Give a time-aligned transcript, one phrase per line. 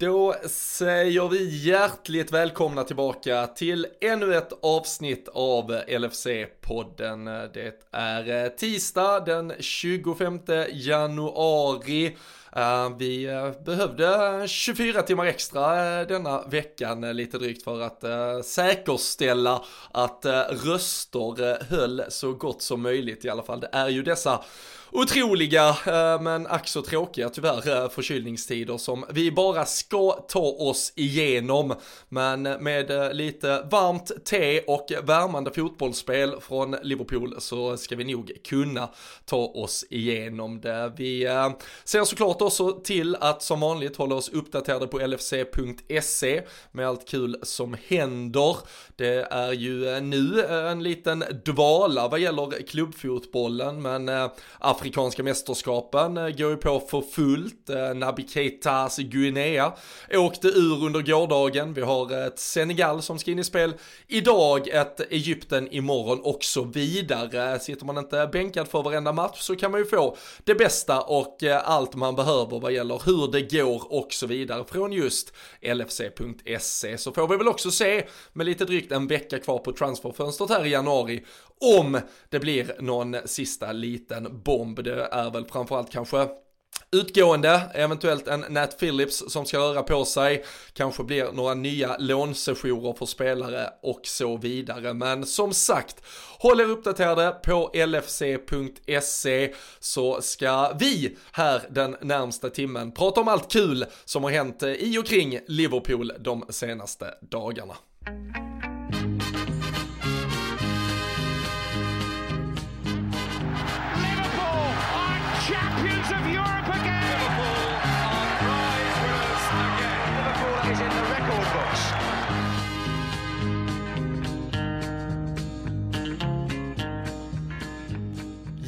[0.00, 6.26] Då säger vi hjärtligt välkomna tillbaka till ännu ett avsnitt av LFC
[6.68, 7.24] podden.
[7.24, 10.40] Det är eh, tisdag den 25
[10.72, 12.16] januari.
[12.56, 18.04] Eh, vi eh, behövde 24 timmar extra denna veckan lite drygt för att
[18.44, 23.60] säkerställa att röster höll så gott som möjligt i alla fall.
[23.60, 24.44] Det är ju dessa
[24.92, 25.76] otroliga
[26.20, 31.74] men ack så tråkiga tyvärr förkylningstider som vi bara ska ta oss igenom.
[32.08, 38.32] Men med lite varmt te och värmande fotbollsspel från från Liverpool så ska vi nog
[38.44, 38.88] kunna
[39.24, 40.92] ta oss igenom det.
[40.96, 41.50] Vi eh,
[41.84, 47.36] ser såklart också till att som vanligt hålla oss uppdaterade på lfc.se med allt kul
[47.42, 48.56] som händer.
[48.96, 56.14] Det är ju eh, nu eh, en liten dvala vad gäller klubbfotbollen men afrikanska mästerskapen
[56.14, 57.70] går ju på för fullt.
[57.94, 59.72] Nabi Keitas Guinea
[60.12, 61.74] åkte ur under gårdagen.
[61.74, 63.74] Vi har ett Senegal som ska in i spel
[64.06, 67.58] idag, ett Egypten imorgon och så vidare.
[67.58, 71.42] Sitter man inte bänkad för varenda match så kan man ju få det bästa och
[71.42, 75.32] eh, allt man behöver vad gäller hur det går och så vidare från just
[75.62, 76.98] LFC.se.
[76.98, 80.66] Så får vi väl också se med lite drygt en vecka kvar på transferfönstret här
[80.66, 81.24] i januari
[81.60, 84.84] om det blir någon sista liten bomb.
[84.84, 86.28] Det är väl framförallt kanske
[86.90, 92.92] Utgående, eventuellt en Nat Phillips som ska röra på sig, kanske blir några nya lånsessioner
[92.92, 94.94] för spelare och så vidare.
[94.94, 96.02] Men som sagt,
[96.38, 103.52] håll er uppdaterade på lfc.se så ska vi här den närmsta timmen prata om allt
[103.52, 107.74] kul som har hänt i och kring Liverpool de senaste dagarna.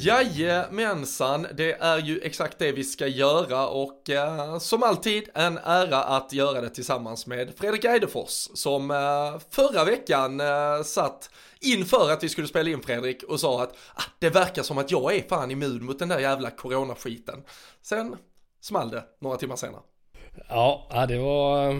[0.03, 6.03] Jajamensan, det är ju exakt det vi ska göra och eh, som alltid en ära
[6.03, 11.29] att göra det tillsammans med Fredrik Eidefors som eh, förra veckan eh, satt
[11.59, 14.91] inför att vi skulle spela in Fredrik och sa att ah, det verkar som att
[14.91, 17.43] jag är fan immun mot den där jävla coronaskiten.
[17.81, 18.15] Sen
[18.61, 19.81] small det några timmar senare.
[20.49, 21.75] Ja, det var eh,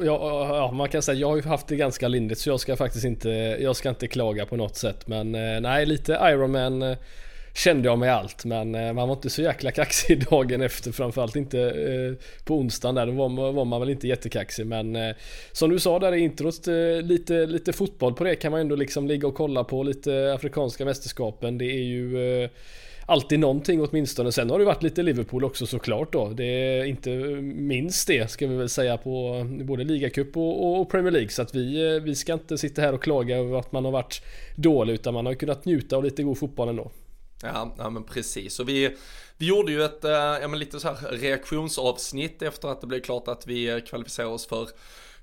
[0.00, 2.76] Ja, ja, man kan säga jag har ju haft det ganska lindrigt så jag ska
[2.76, 3.28] faktiskt inte,
[3.60, 5.06] jag ska inte klaga på något sätt.
[5.06, 6.96] Men eh, nej, lite Ironman eh,
[7.54, 8.44] kände jag med allt.
[8.44, 10.92] Men eh, man var inte så jäkla kaxig dagen efter.
[10.92, 13.06] Framförallt inte på onsdagen där.
[13.06, 14.66] Då var, var man väl inte jättekaxig.
[14.66, 15.14] Men
[15.52, 16.66] som du sa där i introt,
[17.02, 19.82] lite, lite fotboll på det kan man ändå liksom ligga och kolla på.
[19.82, 21.58] Lite Afrikanska mästerskapen.
[21.58, 22.48] Det är ju
[23.06, 24.32] alltid någonting åtminstone.
[24.32, 26.28] Sen har det varit lite Liverpool också såklart då.
[26.28, 27.10] Det är inte
[27.44, 31.28] minst det ska vi väl säga på både ligacup och, och Premier League.
[31.28, 34.22] Så att vi, vi ska inte sitta här och klaga över att man har varit
[34.56, 36.90] dålig utan man har kunnat njuta av lite god fotboll ändå.
[37.42, 38.60] Ja, ja men precis.
[38.60, 38.96] Och vi,
[39.36, 43.00] vi gjorde ju ett, eh, ja men lite så här reaktionsavsnitt efter att det blev
[43.00, 44.68] klart att vi kvalificerar oss för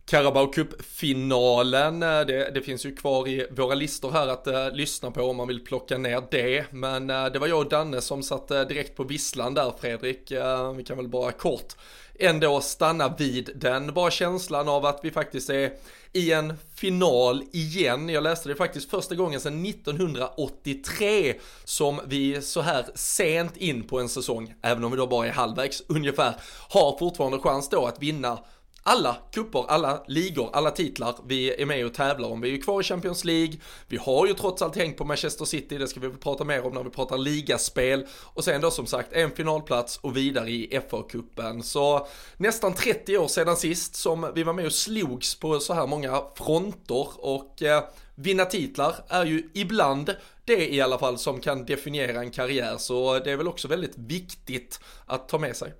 [0.06, 2.04] Carabao Cup-finalen.
[2.04, 5.38] Eh, det, det, finns ju kvar i våra listor här att uh, lyssna på om
[5.38, 6.66] man vill plocka ner det.
[6.72, 10.32] Men uh, det var jag och Danne som satt uh, direkt på visslan där Fredrik.
[10.76, 11.76] vi kan väl bara kort
[12.20, 13.94] ändå stanna vid den.
[13.94, 15.72] Bara känslan av att vi faktiskt är
[16.14, 18.10] i en final igen.
[18.10, 21.34] Jag läste det faktiskt första gången sedan 1983
[21.64, 25.32] som vi så här sent in på en säsong, även om vi då bara är
[25.32, 26.36] halvvägs ungefär,
[26.70, 28.40] har fortfarande chans då att vinna
[28.84, 32.42] alla kupper, alla ligor, alla titlar vi är med och tävlar om.
[32.42, 33.54] Vi är ju kvar i Champions League,
[33.88, 36.74] vi har ju trots allt hängt på Manchester City, det ska vi prata mer om
[36.74, 38.08] när vi pratar ligaspel.
[38.12, 41.62] Och sen då som sagt en finalplats och vidare i FA-cupen.
[41.62, 45.88] Så nästan 30 år sedan sist som vi var med och slogs på så här
[45.88, 47.84] många fronter och eh,
[48.16, 50.16] vinna titlar är ju ibland
[50.46, 52.78] det i alla fall som kan definiera en karriär.
[52.78, 55.74] Så det är väl också väldigt viktigt att ta med sig.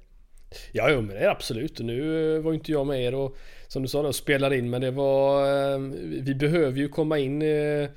[0.72, 1.80] Ja, jo, men det är absolut.
[1.80, 4.92] Nu var inte jag med er och som du sa då spelar in men det
[4.92, 7.90] var eh, Vi behöver ju komma in eh,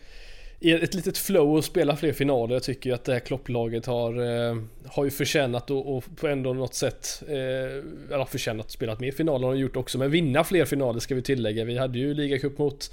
[0.61, 2.55] i ett litet flow och spela fler finaler.
[2.55, 4.57] Jag tycker ju att det här klopplaget har eh,
[4.87, 9.47] Har ju förtjänat och, och på ändå något sätt Eller förtjänat att spela mer finaler
[9.47, 11.65] har de gjort också men vinna fler finaler ska vi tillägga.
[11.65, 12.91] Vi hade ju ligacup mot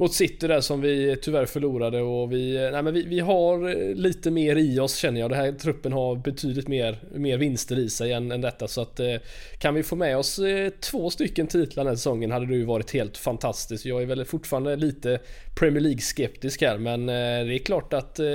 [0.00, 4.30] mot City där som vi tyvärr förlorade och vi, nej men vi, vi har lite
[4.30, 5.30] mer i oss känner jag.
[5.30, 9.00] Den här truppen har betydligt mer, mer vinster i sig än, än detta så att
[9.00, 9.14] eh,
[9.58, 12.64] kan vi få med oss eh, två stycken titlar den här säsongen hade det ju
[12.64, 13.84] varit helt fantastiskt.
[13.84, 15.18] Jag är väl fortfarande lite
[15.58, 18.26] Premier League skeptisk här men eh, det är klart att eh,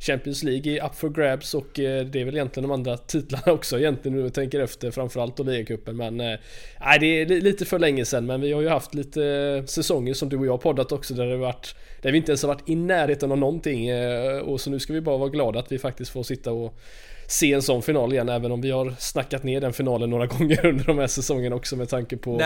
[0.00, 3.52] Champions League är up for grabs och eh, det är väl egentligen de andra titlarna
[3.52, 6.38] också egentligen nu och tänker efter framförallt då ligacupen men eh,
[6.80, 10.28] Nej det är lite för länge sedan men vi har ju haft lite säsonger som
[10.28, 12.68] du och jag poddat poddat också där det varit Där vi inte ens har varit
[12.68, 15.78] i närheten av någonting eh, och så nu ska vi bara vara glada att vi
[15.78, 16.78] faktiskt får sitta och
[17.26, 20.66] se en sån final igen även om vi har snackat ner den finalen några gånger
[20.66, 22.40] under de här säsongerna också med tanke på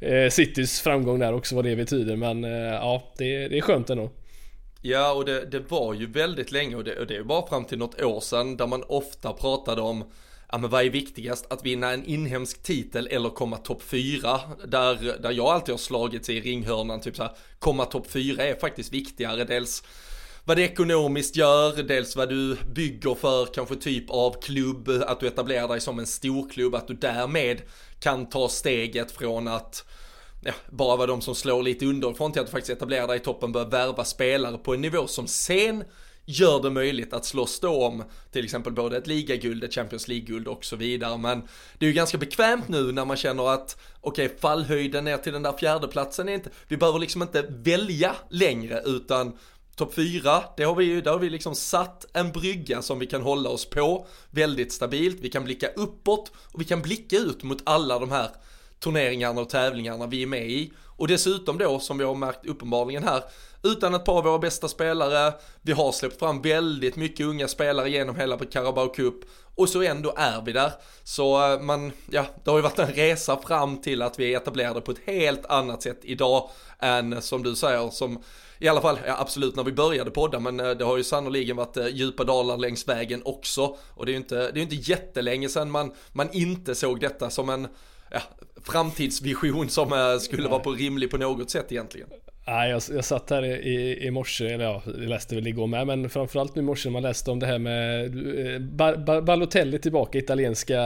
[0.00, 0.30] Nej.
[0.30, 2.42] Citys framgång där också vad det betyder men
[2.72, 4.10] ja det, det är skönt ändå.
[4.82, 7.64] Ja, och det, det var ju väldigt länge och det, och det är bara fram
[7.64, 10.04] till något år sedan där man ofta pratade om
[10.52, 11.52] Ja men vad är viktigast?
[11.52, 14.40] Att vinna en inhemsk titel eller komma topp 4?
[14.66, 18.54] Där, där jag alltid har slagits i ringhörnan, typ så här, komma topp 4 är
[18.54, 19.44] faktiskt viktigare.
[19.44, 19.82] Dels
[20.44, 25.26] vad det ekonomiskt gör, dels vad du bygger för kanske typ av klubb, att du
[25.26, 26.74] etablerar dig som en storklubb.
[26.74, 27.62] att du därmed
[28.00, 29.84] kan ta steget från att
[30.40, 33.52] ja, bara vara de som slår lite underifrån till att faktiskt etablera dig i toppen
[33.52, 35.84] Börja värva spelare på en nivå som sen
[36.26, 40.48] gör det möjligt att slåss då om till exempel både ett ligaguld, ett Champions League-guld
[40.48, 41.18] och så vidare.
[41.18, 45.16] Men det är ju ganska bekvämt nu när man känner att okej, okay, fallhöjden ner
[45.16, 49.38] till den där fjärdeplatsen är inte, vi behöver liksom inte välja längre utan
[49.76, 53.06] topp fyra, det har vi ju, där har vi liksom satt en brygga som vi
[53.06, 55.18] kan hålla oss på väldigt stabilt.
[55.20, 58.30] Vi kan blicka uppåt och vi kan blicka ut mot alla de här
[58.80, 60.72] turneringarna och tävlingarna vi är med i.
[60.84, 63.22] Och dessutom då, som vi har märkt uppenbarligen här,
[63.66, 67.90] utan ett par av våra bästa spelare, vi har släppt fram väldigt mycket unga spelare
[67.90, 69.14] genom hela Carabao Cup
[69.54, 70.72] och så ändå är vi där.
[71.04, 74.36] Så eh, man, ja, det har ju varit en resa fram till att vi är
[74.36, 78.22] etablerade på ett helt annat sätt idag än som du säger, som
[78.58, 81.56] i alla fall, ja, absolut när vi började podda, men eh, det har ju sannoliken
[81.56, 83.76] varit eh, djupa dalar längs vägen också.
[83.88, 87.30] Och det är ju inte, det är inte jättelänge sedan man, man inte såg detta
[87.30, 87.68] som en
[88.10, 88.20] ja,
[88.64, 92.08] framtidsvision som eh, skulle vara på rimlig på något sätt egentligen.
[92.48, 95.86] Nej, jag, jag satt här i, i morse, eller ja, jag läste väl igår med,
[95.86, 98.04] men framförallt nu i morse när man läste om det här med
[98.54, 100.80] eh, ba, ba, Balotelli tillbaka i italienska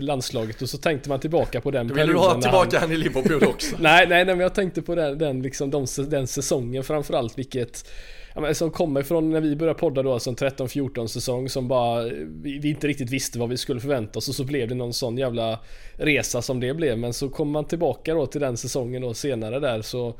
[0.00, 2.92] landslaget och så tänkte man tillbaka på den Då vill du ha tillbaka han, han
[2.92, 3.76] i Liverpool också?
[3.80, 7.90] nej, nej, nej, men jag tänkte på den, den, liksom, de, den säsongen framförallt, vilket
[8.34, 12.58] ja, som kommer från när vi började podda då, alltså 13-14 säsong som bara vi,
[12.58, 15.18] vi, inte riktigt visste vad vi skulle förvänta oss och så blev det någon sån
[15.18, 15.58] jävla
[15.96, 16.98] resa som det blev.
[16.98, 20.14] Men så kommer man tillbaka då till den säsongen då senare där så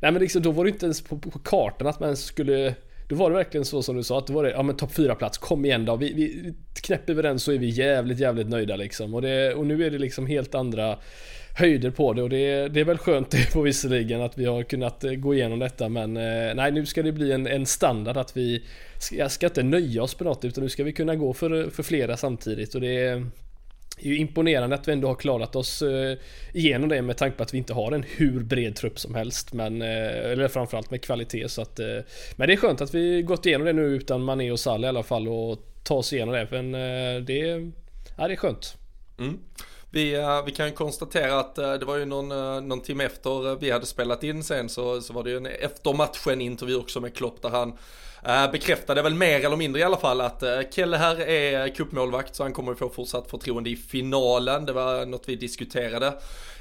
[0.00, 2.74] Nej men liksom, då var det inte ens på, på kartan att man skulle
[3.08, 4.92] då var det verkligen så som du sa att då var det, ja men topp
[4.92, 5.96] 4 plats, kom igen då.
[5.96, 9.14] Vi, vi knäpper vi den så är vi jävligt jävligt nöjda liksom.
[9.14, 10.98] Och, det, och nu är det liksom helt andra
[11.58, 14.62] höjder på det och det, det är väl skönt det på visserligen att vi har
[14.62, 18.16] kunnat eh, gå igenom detta men eh, nej nu ska det bli en, en standard
[18.16, 18.64] att vi
[18.98, 21.82] ska, ska inte nöja oss på något utan nu ska vi kunna gå för, för
[21.82, 23.22] flera samtidigt och det
[23.96, 26.18] är ju imponerande att vi ändå har klarat oss eh,
[26.52, 29.52] igenom det med tanke på att vi inte har en hur bred trupp som helst
[29.52, 31.98] men eh, eller framförallt med kvalitet så att eh,
[32.36, 34.88] men det är skönt att vi gått igenom det nu utan Mané och Salah i
[34.88, 37.72] alla fall och ta oss igenom det men eh, det,
[38.18, 38.76] ja, det är skönt.
[39.18, 39.38] Mm.
[39.90, 40.16] Vi,
[40.46, 42.28] vi kan ju konstatera att det var ju någon,
[42.68, 45.92] någon timme efter vi hade spelat in sen så, så var det ju en efter
[45.92, 47.78] matchen intervju också med Klopp där han
[48.28, 52.34] Eh, bekräftade väl mer eller mindre i alla fall att eh, Kelle här är kuppmålvakt
[52.34, 54.66] så han kommer att få fortsatt förtroende i finalen.
[54.66, 56.14] Det var något vi diskuterade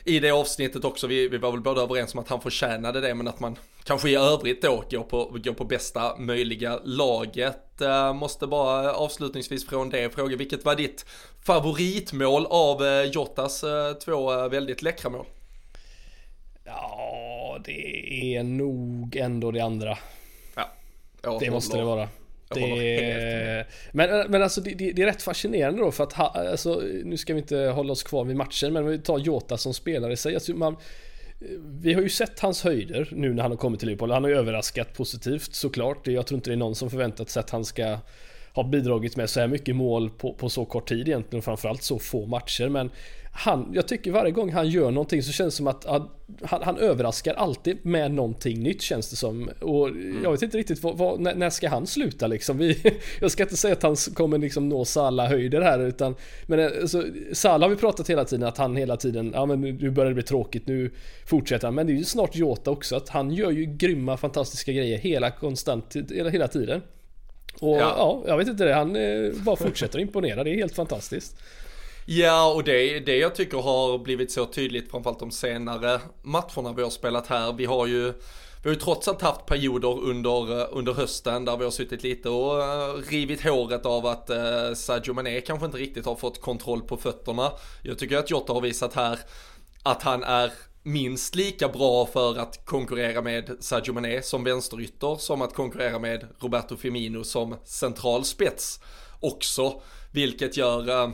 [0.03, 1.07] i det avsnittet också.
[1.07, 4.09] Vi, vi var väl båda överens om att han förtjänade det men att man kanske
[4.09, 7.81] i övrigt då går på, går på bästa möjliga laget.
[7.81, 11.05] Eh, måste bara avslutningsvis från det fråga, vilket var ditt
[11.45, 12.83] favoritmål av
[13.13, 13.63] Jottas
[14.05, 15.25] två väldigt läckra mål?
[16.65, 19.97] Ja, det är nog ändå det andra.
[21.39, 22.09] Det måste det vara.
[22.53, 27.17] Det, men, men alltså det, det, är rätt fascinerande då för att ha, alltså, nu
[27.17, 30.17] ska vi inte hålla oss kvar vid matchen men vi tar Jota som spelare i
[30.17, 30.35] sig.
[30.35, 30.75] Alltså man,
[31.81, 34.11] vi har ju sett hans höjder nu när han har kommit till Liverpool.
[34.11, 36.07] Han har ju överraskat positivt såklart.
[36.07, 37.97] Jag tror inte det är någon som förväntat sig att han ska
[38.53, 41.83] ha bidragit med så här mycket mål på, på så kort tid egentligen och framförallt
[41.83, 42.69] så få matcher.
[42.69, 42.91] Men
[43.37, 46.77] han, jag tycker varje gång han gör någonting så känns det som att, han, han,
[46.77, 49.49] överraskar alltid med någonting nytt känns det som.
[49.59, 50.23] Och mm.
[50.23, 52.57] jag vet inte riktigt vad, vad, när, när, ska han sluta liksom?
[52.57, 56.15] Vi, jag ska inte säga att han kommer liksom nå Salah höjder här utan
[56.45, 59.89] Men alltså, Salah har vi pratat hela tiden att han hela tiden, ja men nu
[59.89, 60.91] börjar det bli tråkigt, nu
[61.25, 61.75] fortsätter han.
[61.75, 65.31] Men det är ju snart Jota också att han gör ju grymma fantastiska grejer hela
[65.31, 66.81] konstant, hela, hela tiden.
[67.59, 67.95] Och ja.
[67.97, 71.35] ja, jag vet inte det, han eh, bara fortsätter imponera, det är helt fantastiskt.
[72.07, 76.83] Ja, och det, det jag tycker har blivit så tydligt, framförallt de senare matcherna vi
[76.83, 77.53] har spelat här.
[77.53, 78.13] Vi har ju
[78.63, 82.03] vi har ju trots allt haft perioder under, eh, under hösten där vi har suttit
[82.03, 86.41] lite och eh, rivit håret av att eh, Sadio Mané kanske inte riktigt har fått
[86.41, 87.51] kontroll på fötterna.
[87.83, 89.19] Jag tycker att Jota har visat här
[89.83, 90.51] att han är
[90.83, 96.27] minst lika bra för att konkurrera med Sadio Mané som vänsterytter som att konkurrera med
[96.39, 98.79] Roberto Firmino som central spets.
[99.19, 99.81] också.
[100.11, 101.09] Vilket gör eh,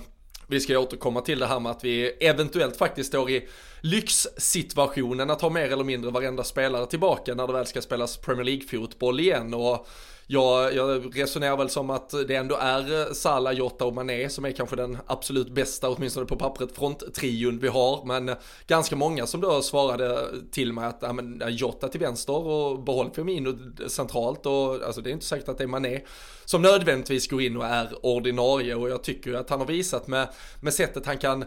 [0.51, 3.47] vi ska återkomma till det här med att vi eventuellt faktiskt står i
[3.81, 8.43] lyxsituationen att ha mer eller mindre varenda spelare tillbaka när det väl ska spelas Premier
[8.43, 9.53] League-fotboll igen.
[9.53, 9.87] Och
[10.31, 14.45] jag, jag resonerar väl som att det ändå är eh, Salah, Jota och Mané som
[14.45, 18.05] är kanske den absolut bästa, åtminstone på pappret, fronttrion vi har.
[18.05, 18.35] Men eh,
[18.67, 23.11] ganska många som då svarade till mig att ja, men, Jota till vänster och behåll
[23.13, 23.57] Firmino
[23.87, 26.01] centralt och alltså det är inte säkert att det är Mané
[26.45, 30.27] som nödvändigtvis går in och är ordinarie och jag tycker att han har visat med,
[30.61, 31.45] med sättet han kan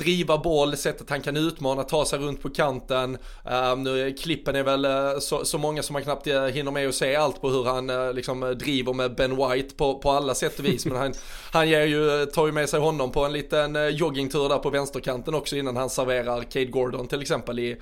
[0.00, 3.18] driva boll, sättet han kan utmana, ta sig runt på kanten.
[3.50, 6.88] Uh, nu, klippen är väl uh, så, så, många som man knappt uh, hinner med
[6.88, 10.34] att se allt på hur han uh, liksom driver med Ben White på, på alla
[10.34, 10.86] sätt och vis.
[10.86, 11.14] Men han,
[11.52, 15.34] han ger ju, tar ju med sig honom på en liten joggingtur där på vänsterkanten
[15.34, 17.76] också innan han serverar Cade Gordon till exempel i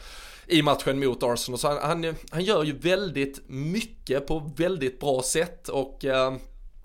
[0.50, 1.58] i matchen mot Arsenal.
[1.58, 6.04] Så han, han, han gör ju väldigt mycket på väldigt bra sätt och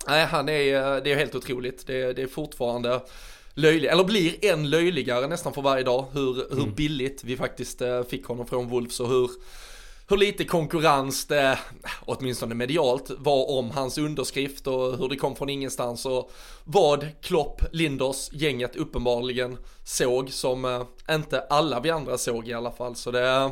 [0.06, 1.86] nej, han är, det är helt otroligt.
[1.86, 3.00] Det, det är fortfarande
[3.54, 6.74] löjlig, eller blir än löjligare nästan för varje dag hur, hur mm.
[6.74, 9.30] billigt vi faktiskt eh, fick honom från Wolves och hur
[10.08, 11.58] hur lite konkurrens det,
[12.00, 16.32] åtminstone medialt, var om hans underskrift och hur det kom från ingenstans och
[16.64, 22.70] vad Klopp, Linders, gänget uppenbarligen såg som eh, inte alla vi andra såg i alla
[22.70, 22.96] fall.
[22.96, 23.50] Så det,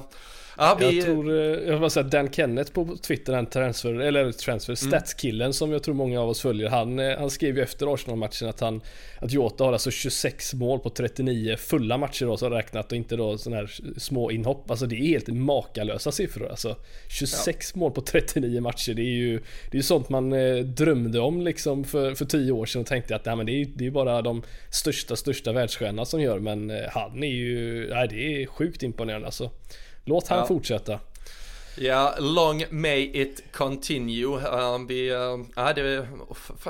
[0.63, 0.97] Ja, vi...
[0.97, 4.91] Jag tror, eh, jag vill säga Dan Kenneth på Twitter, den transfer, eller transfer, mm.
[4.91, 6.69] statskillen som jag tror många av oss följer.
[6.69, 8.81] Han, eh, han skrev ju efter Arsenal-matchen att han,
[9.19, 13.17] att Jota har alltså 26 mål på 39 fulla matcher då, så räknat och inte
[13.17, 14.71] då sådana här små inhopp.
[14.71, 16.77] Alltså det är helt makalösa siffror alltså.
[17.09, 17.79] 26 ja.
[17.79, 19.41] mål på 39 matcher, det är ju,
[19.71, 23.17] det är sånt man eh, drömde om liksom för, för 10 år sedan och tänkte
[23.17, 27.23] att nej, men det är, är bara de största, största världsstjärnorna som gör, men han
[27.23, 29.51] är ju, nej det är sjukt imponerande alltså.
[30.05, 30.47] Låt han ja.
[30.47, 31.01] fortsätta.
[31.77, 34.27] Ja, long may it continue.
[34.27, 36.07] Uh, vi, uh, ja, det,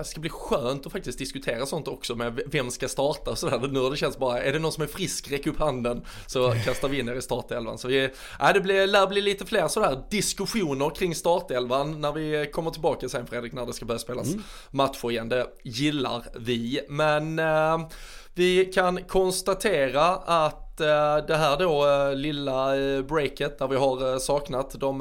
[0.04, 3.68] ska bli skönt att faktiskt diskutera sånt också med vem ska starta och sådär.
[3.68, 6.54] Nu har det känns bara, är det någon som är frisk, räck upp handen så
[6.64, 7.78] kastar vi in er i startelvan.
[7.78, 8.08] Så vi,
[8.38, 13.08] ja, det blir, lär bli lite fler sådär diskussioner kring startelvan när vi kommer tillbaka
[13.08, 14.42] sen Fredrik, när det ska börja spelas mm.
[14.70, 15.28] matcher igen.
[15.28, 17.88] Det gillar vi, men uh,
[18.34, 23.76] vi kan konstatera att att eh, det här då eh, lilla eh, breaket där vi
[23.76, 25.00] har saknat de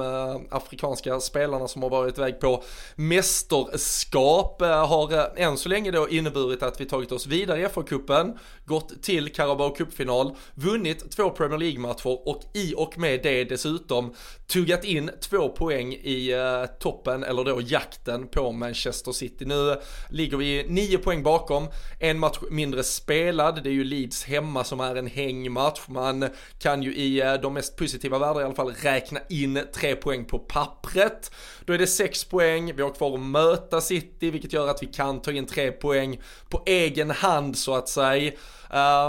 [0.52, 2.64] afrikanska spelarna som har varit iväg på
[2.96, 9.04] mästerskap har än så länge då inneburit att vi tagit oss vidare i FA-cupen, gått
[9.04, 14.14] till Carabao Cup-final, vunnit två Premier League-matcher och i och med det dessutom
[14.48, 16.36] tuggat in två poäng i
[16.80, 19.46] toppen eller då jakten på Manchester City.
[19.46, 19.76] Nu
[20.10, 21.68] ligger vi nio poäng bakom,
[22.00, 25.82] en match mindre spelad, det är ju Leeds hemma som är en hängmatch match.
[25.88, 29.96] Man kan ju i eh, de mest positiva världar i alla fall räkna in tre
[29.96, 31.32] poäng på pappret.
[31.66, 34.88] Då är det sex poäng, vi har kvar att möta City, vilket gör att vi
[34.88, 38.32] kan ta in tre poäng på egen hand så att säga.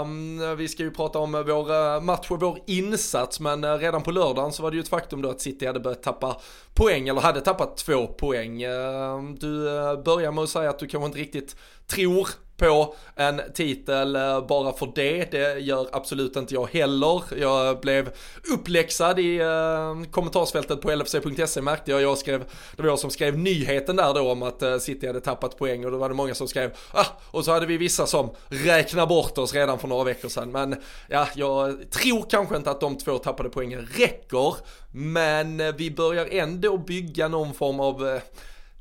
[0.01, 4.03] Um, vi ska ju prata om vår eh, match och vår insats, men eh, redan
[4.03, 6.41] på lördagen så var det ju ett faktum då att City hade börjat tappa
[6.73, 8.65] poäng, eller hade tappat två poäng.
[8.65, 9.63] Uh, du
[10.05, 11.55] börjar med att säga att du kanske inte riktigt
[11.87, 12.27] tror
[12.63, 15.31] på en titel eh, bara för det.
[15.31, 17.23] Det gör absolut inte jag heller.
[17.37, 18.09] Jag blev
[18.53, 22.01] uppläxad i eh, kommentarsfältet på lfc.se märkte jag.
[22.01, 22.43] jag skrev,
[22.75, 25.85] det var jag som skrev nyheten där då om att eh, City hade tappat poäng
[25.85, 29.05] och då var det många som skrev ah, och så hade vi vissa som räknar
[29.05, 30.51] bort oss redan för några veckor sedan.
[30.51, 30.75] Men
[31.09, 34.55] ja, jag tror kanske inte att de två tappade poängen räcker.
[34.91, 38.19] Men vi börjar ändå bygga någon form av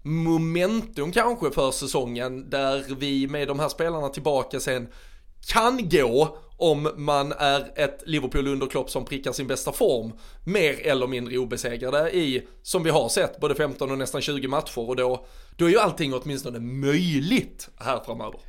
[0.03, 4.89] momentum kanske för säsongen där vi med de här spelarna tillbaka sen
[5.47, 10.13] kan gå om man är ett Liverpool under Klopp som prickar sin bästa form
[10.45, 14.79] mer eller mindre obesegrade i, som vi har sett, både 15 och nästan 20 matcher
[14.79, 18.41] och då, då är ju allting åtminstone möjligt här framöver.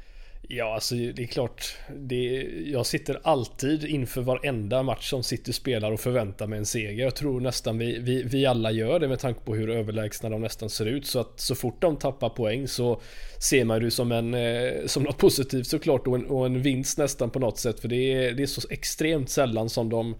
[0.47, 1.75] Ja, alltså det är klart.
[1.95, 7.03] Det, jag sitter alltid inför varenda match som City spelar och förväntar mig en seger.
[7.03, 10.41] Jag tror nästan vi, vi, vi alla gör det med tanke på hur överlägsna de
[10.41, 11.05] nästan ser ut.
[11.05, 13.01] Så att så fort de tappar poäng så
[13.39, 16.97] ser man det som, en, eh, som något positivt såklart och en, och en vinst
[16.97, 17.79] nästan på något sätt.
[17.79, 20.15] För det är, det är så extremt sällan som de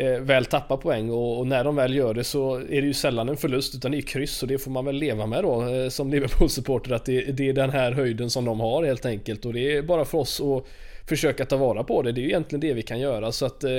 [0.00, 2.94] Eh, väl tappar poäng och, och, när de väl gör det så är det ju
[2.94, 5.68] sällan en förlust utan det är kryss och det får man väl leva med då
[5.68, 9.44] eh, som Liverpool-supporter att det, det, är den här höjden som de har helt enkelt.
[9.44, 10.64] Och det är bara för oss att
[11.08, 12.12] försöka ta vara på det.
[12.12, 13.32] Det är ju egentligen det vi kan göra.
[13.32, 13.70] Så att eh,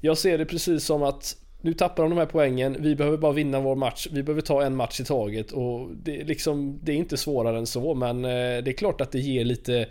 [0.00, 3.32] jag ser det precis som att nu tappar de de här poängen, vi behöver bara
[3.32, 5.52] vinna vår match, vi behöver ta en match i taget.
[5.52, 8.30] Och det, liksom, det är inte svårare än så men eh,
[8.64, 9.86] det är klart att det ger lite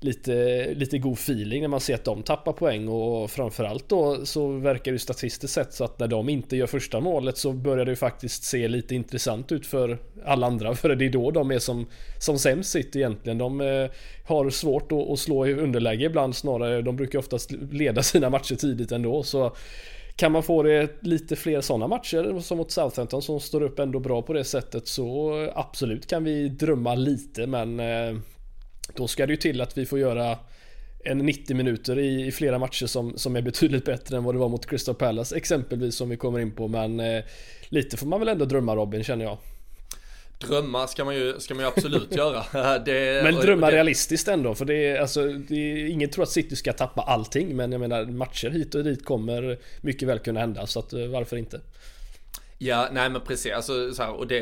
[0.00, 4.48] lite, lite god feeling när man ser att de tappar poäng och framförallt då så
[4.48, 7.96] verkar det statistiskt sett så att när de inte gör första målet så börjar det
[7.96, 11.86] faktiskt se lite intressant ut för alla andra för det är då de är som,
[12.18, 13.38] som sämst sitt egentligen.
[13.38, 13.90] De eh,
[14.24, 16.82] har svårt att, att slå i underläge ibland snarare.
[16.82, 19.56] De brukar oftast leda sina matcher tidigt ändå så
[20.16, 23.98] kan man få det lite fler sådana matcher som mot Southampton som står upp ändå
[23.98, 28.16] bra på det sättet så absolut kan vi drömma lite men eh,
[28.96, 30.38] då ska det ju till att vi får göra
[31.04, 34.38] en 90 minuter i, i, flera matcher som, som är betydligt bättre än vad det
[34.38, 37.24] var mot Crystal Palace exempelvis som vi kommer in på men eh,
[37.68, 39.38] lite får man väl ändå drömma Robin känner jag.
[40.48, 42.78] Drömma ska man ju, ska man ju absolut göra.
[42.78, 46.30] Det, men drömma det, realistiskt ändå för det är alltså, det är, ingen tror att
[46.30, 50.40] City ska tappa allting men jag menar matcher hit och dit kommer mycket väl kunna
[50.40, 51.60] hända så att eh, varför inte?
[52.62, 53.52] Ja, nej men precis.
[53.52, 54.38] Alltså, så här, och det,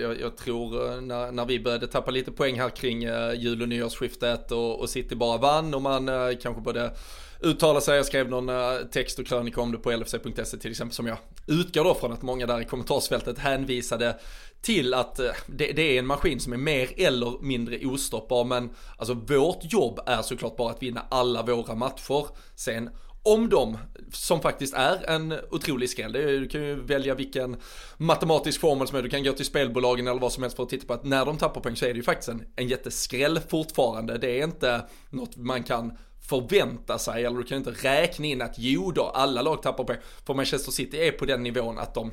[0.00, 3.62] jag, jag, tror eh, när, när vi började tappa lite poäng här kring uh, jul
[3.62, 6.92] och nyårsskiftet och, och City bara vann och man uh, kanske både
[7.40, 7.96] uttala sig.
[7.96, 8.50] Jag skrev någon
[8.88, 12.22] text och krönika om det på lfc.se till exempel som jag utgår då från att
[12.22, 14.16] många där i kommentarsfältet hänvisade
[14.62, 19.14] till att det, det, är en maskin som är mer eller mindre ostoppbar men alltså
[19.14, 22.26] vårt jobb är såklart bara att vinna alla våra matcher.
[22.54, 22.90] Sen
[23.22, 23.78] om de,
[24.12, 27.56] som faktiskt är en otrolig skräll, du kan ju välja vilken
[27.96, 30.68] matematisk formel som är, du kan gå till spelbolagen eller vad som helst för att
[30.68, 33.40] titta på att när de tappar poäng så är det ju faktiskt en, en jätteskräll
[33.48, 34.18] fortfarande.
[34.18, 35.98] Det är inte något man kan
[36.28, 39.98] förvänta sig, eller du kan inte räkna in att jo då, alla lag tappar poäng.
[40.26, 42.12] För Manchester City är på den nivån att de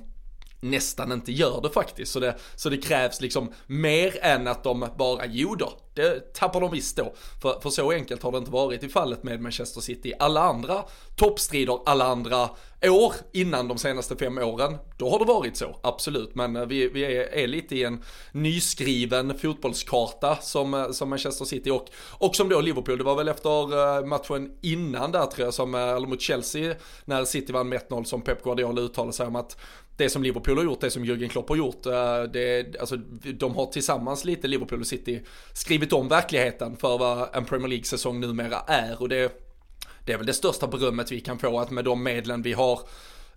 [0.60, 2.12] nästan inte gör det faktiskt.
[2.12, 6.62] Så det, så det krävs liksom mer än att de bara, jo då, det tappar
[6.62, 7.14] de visst då.
[7.42, 10.14] För, för så enkelt har det inte varit i fallet med Manchester City.
[10.20, 10.84] Alla andra
[11.16, 12.50] toppstrider, alla andra
[12.84, 16.36] år innan de senaste fem åren, då har det varit så, absolut.
[16.36, 21.46] Men eh, vi, vi är, är, lite i en nyskriven fotbollskarta som, eh, som Manchester
[21.46, 22.98] City och, och som då Liverpool.
[22.98, 26.76] Det var väl efter eh, matchen innan där tror jag, som, eller mot Chelsea,
[27.06, 29.58] när City vann med 1-0 som Pep Guardiola uttalade sig om att
[29.98, 31.84] det som Liverpool har gjort, det som Jürgen Klopp har gjort,
[32.34, 32.98] det, alltså,
[33.34, 35.22] de har tillsammans lite, Liverpool och City,
[35.54, 39.02] skrivit om verkligheten för vad en Premier League-säsong numera är.
[39.02, 39.32] Och det,
[40.06, 42.80] det är väl det största berömmet vi kan få, att med de medlen vi har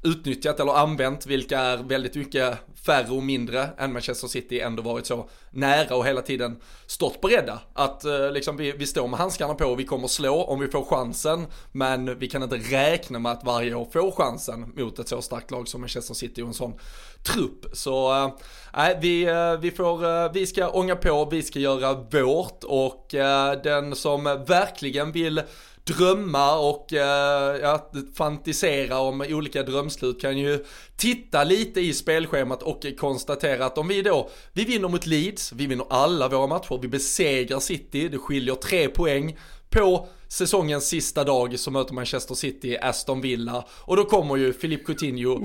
[0.02, 5.06] utnyttjat eller använt, vilka är väldigt mycket färre och mindre än Manchester City ändå varit
[5.06, 7.60] så nära och hela tiden stått beredda.
[7.74, 10.68] Att eh, liksom vi, vi står med handskarna på och vi kommer slå om vi
[10.68, 11.46] får chansen.
[11.72, 15.50] Men vi kan inte räkna med att varje år få chansen mot ett så starkt
[15.50, 16.74] lag som Manchester City och en sån
[17.22, 17.66] trupp.
[17.72, 18.34] Så eh,
[18.76, 23.14] nej, vi, eh, vi, får, eh, vi ska ånga på, vi ska göra vårt och
[23.14, 25.42] eh, den som verkligen vill
[25.84, 30.64] drömma och eh, ja, fantisera om olika drömslut kan ju
[30.96, 35.66] titta lite i spelschemat och konstatera att om vi då, vi vinner mot Leeds, vi
[35.66, 39.36] vinner alla våra matcher, vi besegrar City, det skiljer tre poäng
[39.70, 44.84] på säsongens sista dag så möter Manchester City Aston Villa och då kommer ju Philippe
[44.84, 45.40] Coutinho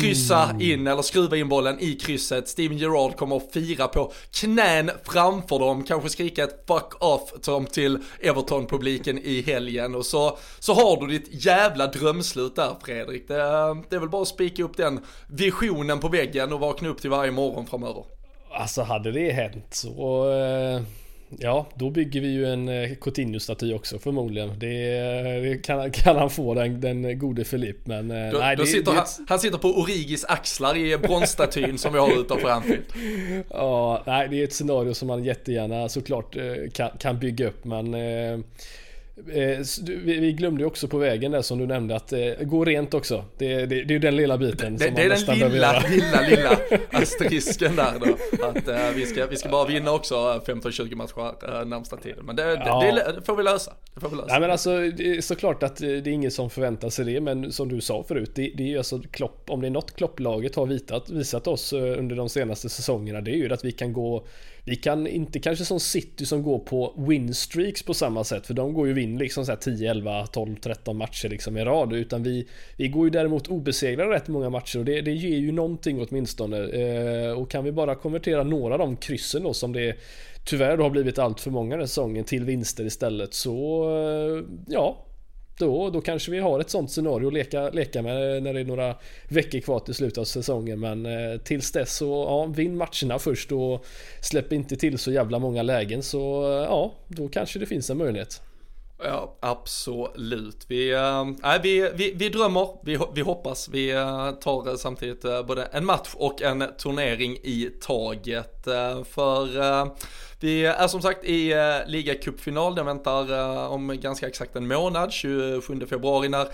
[0.00, 2.48] kryssa in eller skruva in bollen i krysset.
[2.48, 7.66] Steven Gerrard kommer att fira på knän framför dem, kanske skrika ett fuck off som
[7.66, 13.28] till Everton-publiken i helgen och så, så har du ditt jävla drömslut där Fredrik.
[13.28, 13.34] Det,
[13.88, 17.10] det är väl bara att spika upp den visionen på väggen och vakna upp till
[17.10, 18.04] varje morgon framöver.
[18.52, 20.82] Alltså hade det hänt så eh
[21.38, 24.58] Ja, då bygger vi ju en eh, Coutinho-staty också förmodligen.
[24.58, 25.02] Det,
[25.42, 28.10] det kan, kan, han få den, den gode Filip men...
[28.10, 31.78] Eh, då, nej, då det, sitter det, han, han, sitter på Origis axlar i bronsstatyn
[31.78, 32.84] som vi har utanför Anfield.
[33.50, 37.64] Ja, nej det är ett scenario som man jättegärna såklart eh, kan, kan bygga upp
[37.64, 37.94] men...
[39.16, 39.58] Eh,
[40.04, 43.24] vi glömde ju också på vägen där som du nämnde att eh, gå rent också.
[43.38, 44.76] Det, det, det är ju den lilla biten.
[44.76, 46.58] Det, det är den lilla, lilla, lilla
[46.90, 48.44] asterisken där då.
[48.46, 50.14] Att uh, vi, ska, vi ska bara vinna också
[50.46, 52.24] 15-20 matcher närmsta tiden.
[52.24, 52.92] Men det, ja.
[53.16, 53.72] det, får vi lösa.
[53.94, 54.28] Det får vi lösa.
[54.28, 57.20] Nej men alltså det är såklart att det är ingen som förväntar sig det.
[57.20, 59.96] Men som du sa förut, det, det är ju alltså Klopp, om det är något
[59.96, 63.20] Klopplaget har visat, visat oss under de senaste säsongerna.
[63.20, 64.26] Det är ju att vi kan gå
[64.70, 68.72] vi kan inte kanske som City som går på winstreaks på samma sätt för de
[68.74, 72.48] går ju vinn liksom så 10, 11, 12, 13 matcher liksom i rad utan vi,
[72.76, 76.58] vi går ju däremot obesegrade rätt många matcher och det, det ger ju någonting åtminstone.
[76.58, 79.96] Eh, och kan vi bara konvertera några av de kryssen då som det
[80.44, 85.04] tyvärr då har blivit allt för många den säsongen till vinster istället så eh, ja
[85.60, 88.64] då, då kanske vi har ett sånt scenario att leka, leka med när det är
[88.64, 88.96] några
[89.28, 90.80] veckor kvar till slutet av säsongen.
[90.80, 93.86] Men eh, tills dess så ja, vinn matcherna först och
[94.22, 97.98] släpp inte till så jävla många lägen så eh, ja, då kanske det finns en
[97.98, 98.42] möjlighet.
[99.02, 100.64] Ja, absolut.
[100.68, 105.64] Vi, äh, vi, vi, vi drömmer, vi, vi hoppas, vi eh, tar eh, samtidigt både
[105.64, 108.64] en match och en turnering i taget.
[109.04, 109.86] För äh,
[110.40, 115.86] vi är som sagt i äh, ligacupfinal, den väntar om ganska exakt en månad, 27
[115.86, 116.48] februari när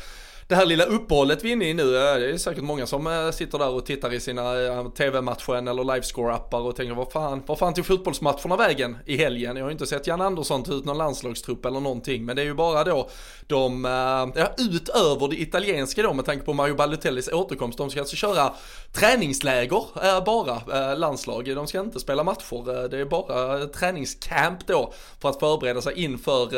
[0.48, 3.30] det här lilla uppehållet vi är inne i nu, det är säkert många som eh,
[3.30, 7.59] sitter där och tittar i sina eh, tv-matchen eller livescore-appar och tänker vad fan, vad
[7.59, 9.56] fan tog fotbollsmatcherna vägen i helgen?
[9.56, 12.42] Jag har ju inte sett Jan Andersson ta ut någon landslagstrupp eller någonting, men det
[12.42, 13.09] är ju bara då
[13.46, 18.00] de, eh, ja, utöver det italienska då med tanke på Mario Balotellis återkomst, de ska
[18.00, 18.52] alltså köra
[18.92, 25.40] träningsläger bara, landslag, de ska inte spela matcher, det är bara träningscamp då för att
[25.40, 26.48] förbereda sig inför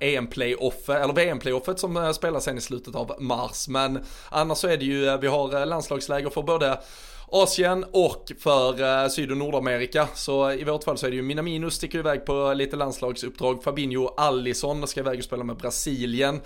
[0.00, 3.68] EM-playoff, eller VM-playoffet som spelas sen i slutet av mars.
[3.68, 6.80] Men annars så är det ju, eh, vi har eh, landslagsläger för både
[7.32, 10.08] Asien och för eh, Syd och Nordamerika.
[10.14, 13.62] Så i vårt fall så är det ju Minamino sticker iväg på lite landslagsuppdrag.
[13.62, 16.40] Fabinho Allison ska iväg och spela med Brasilien.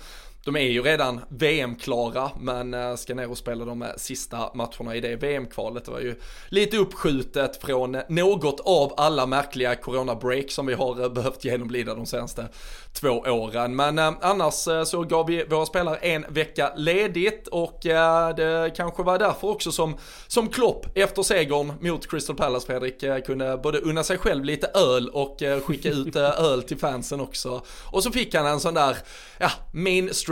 [0.45, 4.95] De är ju redan VM-klara men eh, ska ner och spela de eh, sista matcherna
[4.95, 5.85] i det VM-kvalet.
[5.85, 6.15] Det var ju
[6.49, 12.05] lite uppskjutet från eh, något av alla märkliga corona-break som vi har behövt genomlida de
[12.05, 12.47] senaste
[12.93, 13.75] två åren.
[13.75, 17.79] Men annars så gav vi våra spelare en vecka ledigt och
[18.35, 23.57] det kanske var därför också som, som Klopp efter segern mot Crystal Palace Fredrik kunde
[23.57, 27.61] både unna sig själv lite öl och skicka ut öl till fansen också.
[27.91, 28.97] Och så fick han en sån där,
[29.37, 29.51] ja,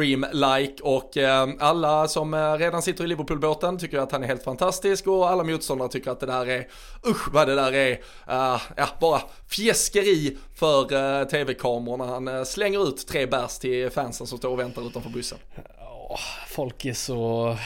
[0.04, 4.44] mainstream-like och ehm, alla som eh, redan sitter i Liverpool-båten tycker att han är helt
[4.44, 6.68] fantastisk och alla motståndare tycker att det där är,
[7.08, 12.06] usch vad det där är, uh, ja bara fjäskeri för eh, uh, tv-kamerorna.
[12.06, 15.38] Han slänger ut tre bärs till fansen som står och väntar utanför bussen.
[16.48, 17.58] folk är så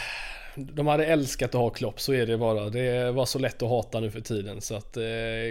[0.57, 2.69] de hade älskat att ha Klopp, så är det bara.
[2.69, 4.61] Det var så lätt att hata nu för tiden.
[4.61, 5.03] Så att eh,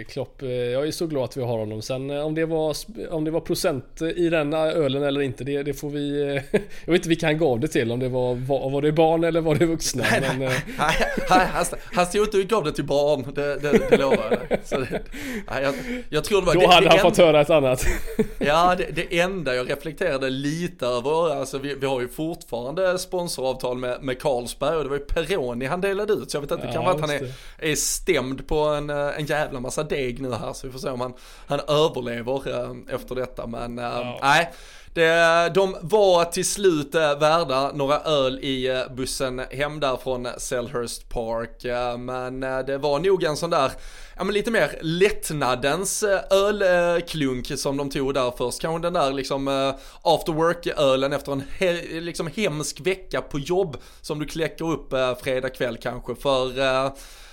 [0.09, 1.81] Klopp, eh, jag är så glad att vi har honom.
[1.81, 2.75] Sen eh, om det var,
[3.09, 6.21] om det var procent i den ölen eller inte, det, det får vi...
[6.21, 8.91] Eh, jag vet inte vilka han gav det till, om det var, var, var det
[8.91, 10.03] barn eller var det vuxna.
[10.11, 10.39] Nej, men,
[10.77, 10.95] nej,
[11.29, 14.59] nej, han, han stod inte och gav det till barn, det, det, det lovar jag
[14.63, 15.01] så det,
[15.49, 15.73] nej, jag,
[16.09, 16.53] jag tror det var...
[16.53, 17.85] Då det, hade det han fått höra ett annat.
[18.39, 23.77] ja, det, det enda jag reflekterade lite över, alltså vi, vi har ju fortfarande sponsoravtal
[23.77, 26.31] med, med Carlsberg och det var ju Peroni han delade ut.
[26.31, 29.17] Så jag vet inte, det kan vara att han är, är stämd på en, eh,
[29.19, 30.53] en jävla massa deg nu här.
[30.53, 31.13] Så vi får se om han,
[31.47, 33.47] han överlever äh, efter detta.
[33.47, 34.19] Men äh, ja.
[34.21, 34.51] nej.
[34.93, 41.65] Det, de var till slut värda några öl i bussen hem där från Selhurst Park.
[41.99, 43.71] Men det var nog en sån där
[44.17, 48.61] ja men lite mer lättnadens eh, ölklunk som de tog där först.
[48.61, 53.77] Kanske den där liksom eh, after work-ölen efter en he liksom hemsk vecka på jobb
[54.01, 56.15] som du kläcker upp eh, fredag kväll kanske.
[56.15, 56.59] För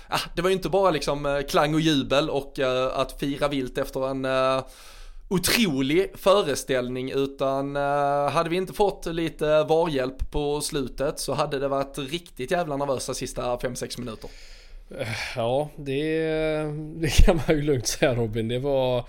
[0.09, 2.59] ja, det var ju inte bara liksom klang och jubel och
[2.93, 4.25] att fira vilt efter en
[5.29, 11.67] otrolig föreställning utan eh, hade vi inte fått lite varhjälp på slutet så hade det
[11.67, 14.29] varit riktigt jävla nervösa sista 5-6 minuter.
[14.89, 16.27] Eh, ja, det,
[16.95, 18.47] det kan man ju lugnt säga Robin.
[18.47, 19.05] Det var...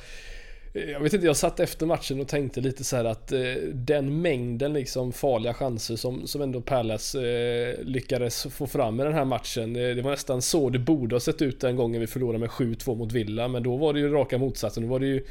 [0.93, 3.41] Jag vet inte, jag satt efter matchen och tänkte lite så här att eh,
[3.73, 9.13] den mängden liksom farliga chanser som, som ändå Palace eh, lyckades få fram i den
[9.13, 9.73] här matchen.
[9.73, 12.49] Det, det, var nästan så det borde ha sett ut den gången vi förlorade med
[12.49, 13.49] 7-2 mot Villa.
[13.49, 14.83] Men då var det ju raka motsatsen.
[14.83, 15.25] Då var det ju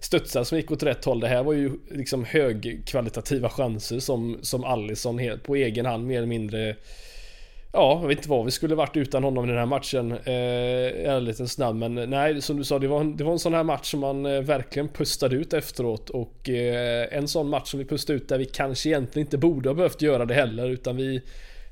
[0.00, 1.20] studsar som gick åt rätt håll.
[1.20, 6.26] Det här var ju liksom högkvalitativa chanser som, som Allison på egen hand mer eller
[6.26, 6.76] mindre
[7.72, 10.12] Ja, jag vet inte vad vi skulle varit utan honom i den här matchen.
[10.12, 13.38] Eh, en liten snabb, men nej, som du sa, det var, en, det var en
[13.38, 16.10] sån här match som man eh, verkligen pustade ut efteråt.
[16.10, 19.68] Och eh, en sån match som vi pustade ut där vi kanske egentligen inte borde
[19.68, 21.22] ha behövt göra det heller, utan vi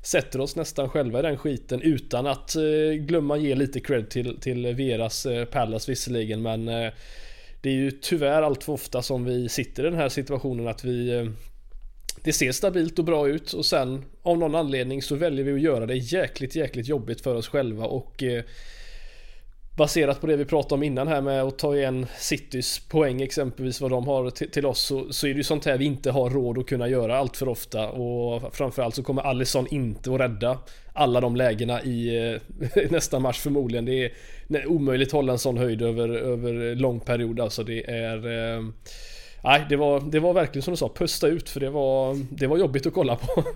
[0.01, 4.39] sätter oss nästan själva i den skiten utan att eh, glömma ge lite cred till,
[4.39, 6.91] till Veras eh, Pallas visserligen, men eh,
[7.61, 10.83] det är ju tyvärr allt för ofta som vi sitter i den här situationen att
[10.83, 11.25] vi eh,
[12.23, 15.61] det ser stabilt och bra ut och sen av någon anledning så väljer vi att
[15.61, 18.43] göra det jäkligt jäkligt jobbigt för oss själva och eh,
[19.79, 23.81] Baserat på det vi pratade om innan här med att ta igen Citys poäng exempelvis
[23.81, 26.29] vad de har till oss så, så är det ju sånt här vi inte har
[26.29, 30.57] råd att kunna göra allt för ofta och framförallt så kommer Allison inte att rädda
[30.93, 32.29] alla de lägena i
[32.73, 33.85] eh, nästa match förmodligen.
[33.85, 34.11] Det
[34.47, 37.63] är omöjligt att hålla en sån höjd över, över lång period alltså.
[37.63, 38.63] Det är eh,
[39.43, 42.47] Nej, det var, det var verkligen som du sa, pusta ut för det var, det
[42.47, 43.43] var jobbigt att kolla på.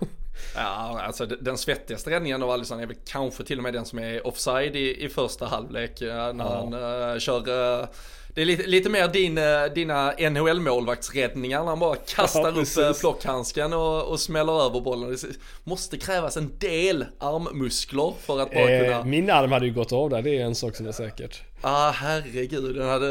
[0.56, 3.98] Ja, alltså den svettigaste räddningen av Alisson är väl kanske till och med den som
[3.98, 6.00] är offside i, i första halvlek.
[6.00, 6.70] När ja.
[6.70, 7.48] han uh, kör
[7.80, 7.86] uh,
[8.34, 13.00] Det är lite, lite mer din, eh, dina NHL-målvaktsräddningar när han bara kastar ja, upp
[13.00, 15.10] plockhandsken och, och smäller över bollen.
[15.10, 15.26] Det
[15.64, 19.04] måste krävas en del armmuskler för att bara eh, kunna...
[19.04, 21.42] Min arm hade ju gått av där, det är en sak som är säkert.
[21.60, 23.06] Ah herregud, den hade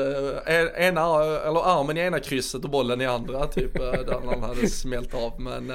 [0.77, 5.13] ena, eller armen i ena krysset och bollen i andra typ, där han hade smält
[5.13, 5.41] av.
[5.41, 5.71] Men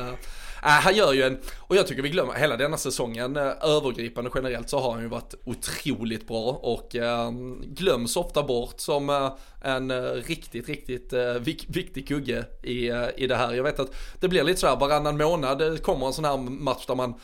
[0.62, 4.30] Äh, han gör ju en, och jag tycker vi glömmer, hela denna säsongen eh, övergripande
[4.34, 7.30] generellt så har han ju varit otroligt bra och äh,
[7.66, 13.26] glöms ofta bort som äh, en eh, riktigt, riktigt äh, vik viktig kugge i, i
[13.26, 13.54] det här.
[13.54, 16.86] Jag vet att det blir lite så här varannan månad kommer en sån här match
[16.86, 17.14] där man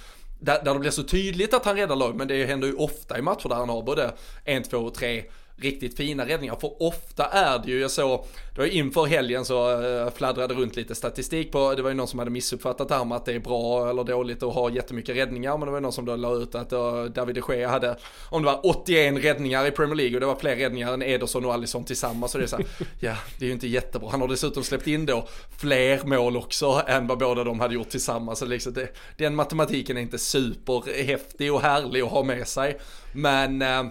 [0.41, 3.19] där, där det blir så tydligt att han räddar lag, men det händer ju ofta
[3.19, 5.25] i matcher där han har både en, två och tre
[5.57, 6.57] riktigt fina räddningar.
[6.61, 10.77] För ofta är det ju, jag såg, det var inför helgen så äh, fladdrade runt
[10.77, 13.33] lite statistik på, det var ju någon som hade missuppfattat det här med att det
[13.33, 15.59] är bra eller dåligt att ha jättemycket räddningar.
[15.59, 17.97] Men det var någon som då la ut att uh, David de Gea hade,
[18.31, 21.45] om det var 81 räddningar i Premier League och det var fler räddningar än Ederson
[21.45, 22.33] och Alisson tillsammans.
[22.33, 22.67] Så det är så här,
[23.01, 24.11] ja, det är ju inte jättebra.
[24.11, 27.89] Han har dessutom släppt in då fler mål också än vad båda de hade gjort
[27.91, 28.39] tillsammans.
[28.39, 32.79] Så liksom det, den matematiken är inte superhäftig och härlig att ha med sig.
[33.13, 33.85] Men äh,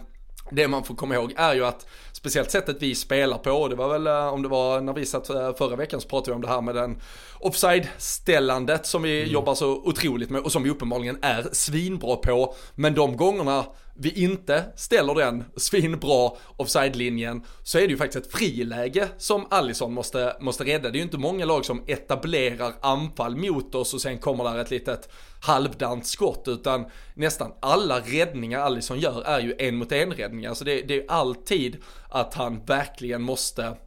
[0.52, 3.90] det man får komma ihåg är ju att speciellt sättet vi spelar på, det var
[3.90, 6.42] väl eh, om det var när vi satt eh, förra veckan så pratade vi om
[6.42, 7.02] det här med den
[7.40, 9.34] offside-ställandet som vi mm.
[9.34, 12.56] jobbar så otroligt med och som vi uppenbarligen är svinbra på.
[12.76, 18.34] Men de gångerna vi inte ställer den svinbra offside-linjen så är det ju faktiskt ett
[18.34, 20.90] friläge som Allison måste, måste rädda.
[20.90, 24.58] Det är ju inte många lag som etablerar anfall mot oss och sen kommer där
[24.58, 25.10] ett litet
[25.44, 30.54] halvdant skott utan nästan alla räddningar Allison gör är ju en mot en räddningar.
[30.54, 31.78] Så det, det är alltid
[32.10, 33.78] att han verkligen måste,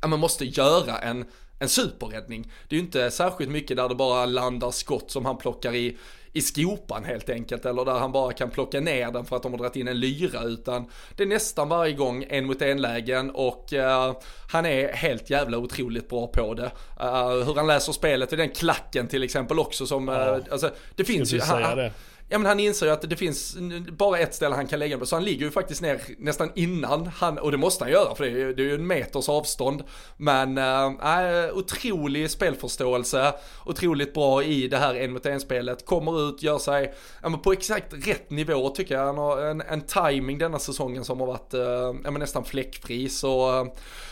[0.00, 1.24] ja man måste göra en
[1.58, 2.52] en superräddning.
[2.68, 5.96] Det är ju inte särskilt mycket där det bara landar skott som han plockar i,
[6.32, 9.52] i skopan helt enkelt eller där han bara kan plocka ner den för att de
[9.52, 10.86] har dragit in en lyra utan
[11.16, 14.12] det är nästan varje gång en mot en lägen och uh,
[14.50, 16.70] han är helt jävla otroligt bra på det.
[17.00, 21.04] Uh, hur han läser spelet i den klacken till exempel också som, uh, alltså det
[21.04, 21.40] finns ju.
[21.40, 21.90] Han,
[22.30, 23.56] Ja men han inser ju att det finns
[23.90, 26.50] bara ett ställe han kan lägga den på, så han ligger ju faktiskt ner nästan
[26.54, 28.86] innan han, och det måste han göra för det är ju, det är ju en
[28.86, 29.82] meters avstånd.
[30.16, 33.32] Men äh, otrolig spelförståelse,
[33.66, 37.40] otroligt bra i det här en mot en spelet, kommer ut, gör sig, ja men
[37.40, 39.06] på exakt rätt nivå tycker jag.
[39.06, 41.60] Han har en, en timing denna säsongen som har varit, äh,
[42.04, 43.66] ja men nästan fläckfri så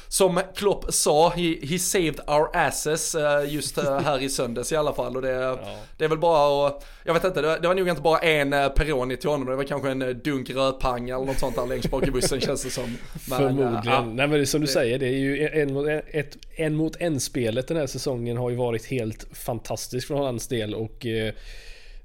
[0.09, 4.77] som Klopp sa, he, he saved our asses uh, just uh, här i söndags i
[4.77, 5.17] alla fall.
[5.17, 5.59] Och det, ja.
[5.97, 8.19] det är väl bara att, jag vet inte, det var, det var nog inte bara
[8.19, 11.67] en uh, Peroni till honom, det var kanske en dunk rödpang eller något sånt där
[11.67, 12.97] längst bak i bussen känns det som.
[13.29, 14.17] Men, Förmodligen.
[14.17, 16.37] Nej men det är som du det, säger, det är ju en mot en, ett,
[16.57, 20.75] en mot en spelet den här säsongen har ju varit helt fantastiskt från hans del
[20.75, 21.07] och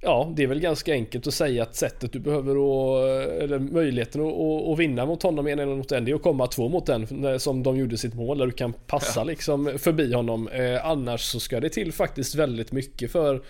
[0.03, 4.21] Ja, det är väl ganska enkelt att säga att sättet du behöver att, eller möjligheten
[4.21, 6.89] att, att vinna mot honom en eller mot en, det är att komma två mot
[6.89, 9.23] en som de gjorde sitt mål, där du kan passa ja.
[9.23, 10.47] liksom förbi honom.
[10.47, 13.41] Eh, annars så ska det till faktiskt väldigt mycket för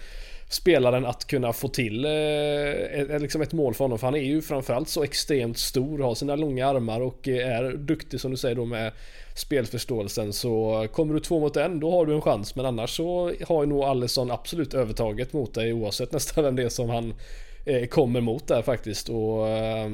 [0.49, 3.99] spelaren att kunna få till eh, liksom ett mål för honom.
[3.99, 8.19] För han är ju framförallt så extremt stor, har sina långa armar och är duktig
[8.19, 8.91] som du säger då med
[9.35, 10.33] spelförståelsen.
[10.33, 12.55] Så kommer du två mot en, då har du en chans.
[12.55, 16.63] Men annars så har ju nog Allison absolut övertaget mot dig oavsett nästan vem det
[16.63, 17.13] är som han
[17.65, 19.09] eh, kommer mot där faktiskt.
[19.09, 19.89] Och, eh,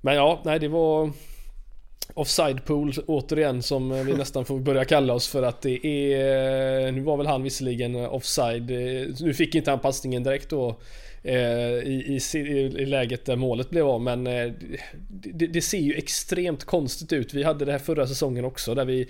[0.00, 1.10] men ja, nej det var
[2.14, 7.00] Offside pool återigen som vi nästan får börja kalla oss för att det är Nu
[7.00, 8.70] var väl han visserligen offside
[9.20, 10.76] Nu fick inte han passningen direkt då
[11.24, 17.12] i, i, i, läget där målet blev av men det, det, ser ju extremt konstigt
[17.12, 17.34] ut.
[17.34, 19.08] Vi hade det här förra säsongen också där vi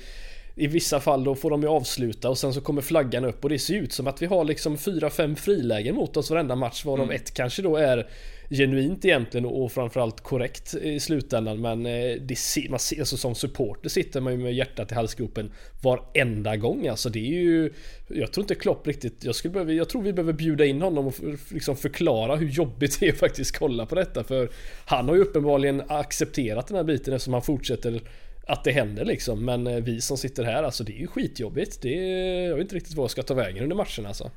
[0.54, 3.50] i vissa fall då får de ju avsluta och sen så kommer flaggan upp och
[3.50, 7.04] det ser ut som att vi har liksom 4-5 frilägen mot oss varenda match varav
[7.04, 7.16] mm.
[7.16, 8.06] ett kanske då är
[8.56, 13.34] genuint egentligen och framförallt korrekt i slutändan men eh, det ser, man ser, alltså som
[13.34, 17.72] supporter sitter man ju med hjärtat i halsgropen varenda gång alltså det är ju
[18.08, 21.06] Jag tror inte Klopp riktigt Jag, skulle behöva, jag tror vi behöver bjuda in honom
[21.06, 21.14] och
[21.48, 24.48] liksom förklara hur jobbigt det är att faktiskt kolla på detta för
[24.86, 28.00] Han har ju uppenbarligen accepterat den här biten eftersom han fortsätter
[28.46, 29.44] att det händer liksom.
[29.44, 31.82] Men eh, vi som sitter här, alltså det är ju skitjobbigt.
[31.82, 34.30] Det är, jag vet inte riktigt vad jag ska ta vägen under matchen alltså.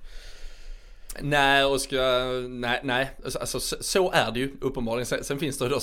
[1.22, 1.98] Nej, och ska,
[2.50, 5.06] nej, nej, alltså, alltså så är det ju uppenbarligen.
[5.06, 5.80] Sen, sen finns det då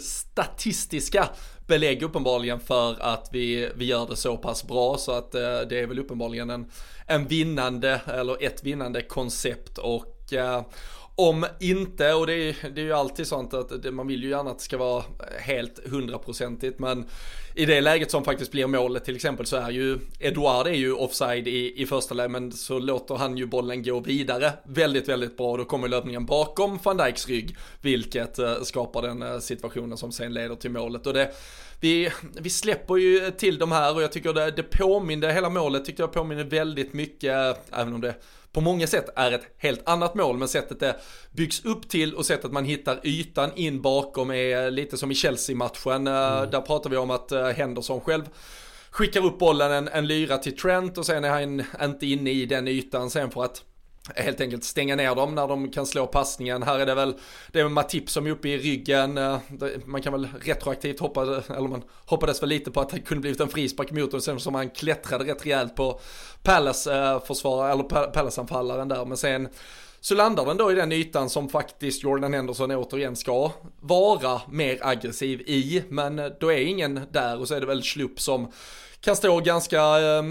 [0.00, 1.28] statistiska
[1.66, 4.96] belägg uppenbarligen för att vi, vi gör det så pass bra.
[4.98, 6.70] Så att eh, det är väl uppenbarligen en,
[7.06, 9.78] en vinnande, eller ett vinnande koncept.
[9.78, 10.62] Och eh,
[11.20, 14.30] om inte, och det är, det är ju alltid sånt att det, man vill ju
[14.30, 15.04] gärna att det ska vara
[15.38, 17.04] helt hundraprocentigt, men
[17.54, 20.92] i det läget som faktiskt blir målet till exempel så är ju Eduard är ju
[20.92, 25.36] offside i, i första läget, men så låter han ju bollen gå vidare väldigt, väldigt
[25.36, 25.56] bra.
[25.56, 30.34] Då kommer löpningen bakom van Dijks rygg, vilket eh, skapar den eh, situationen som sen
[30.34, 31.06] leder till målet.
[31.06, 31.32] Och det,
[31.80, 35.84] vi, vi släpper ju till de här och jag tycker det, det påminner, hela målet
[35.84, 38.14] tyckte jag påminner väldigt mycket, även om det
[38.52, 40.96] på många sätt är ett helt annat mål, men sättet det
[41.30, 46.06] byggs upp till och sättet man hittar ytan in bakom är lite som i Chelsea-matchen.
[46.06, 46.50] Eh, mm.
[46.50, 48.28] Där pratar vi om att eh, Henderson själv
[48.90, 52.46] skickar upp bollen en, en lyra till Trent och sen är han inte inne i
[52.46, 53.64] den ytan sen för att
[54.16, 56.62] helt enkelt stänga ner dem när de kan slå passningen.
[56.62, 57.14] Här är det väl,
[57.52, 59.18] det är Matip som är uppe i ryggen.
[59.18, 59.38] Eh,
[59.84, 63.40] man kan väl retroaktivt hoppa, eller man hoppades väl lite på att det kunde blivit
[63.40, 66.00] en frispark mot dem sen som han klättrade rätt rejält på
[66.42, 69.04] Palace-försvararen, eh, eller Palace-anfallaren där.
[69.04, 69.48] Men sen
[70.00, 74.78] så landar den då i den ytan som faktiskt Jordan Henderson återigen ska vara mer
[74.82, 75.82] aggressiv i.
[75.88, 78.52] Men eh, då är ingen där och så är det väl Schlupp som
[79.00, 80.24] kan stå ganska eh,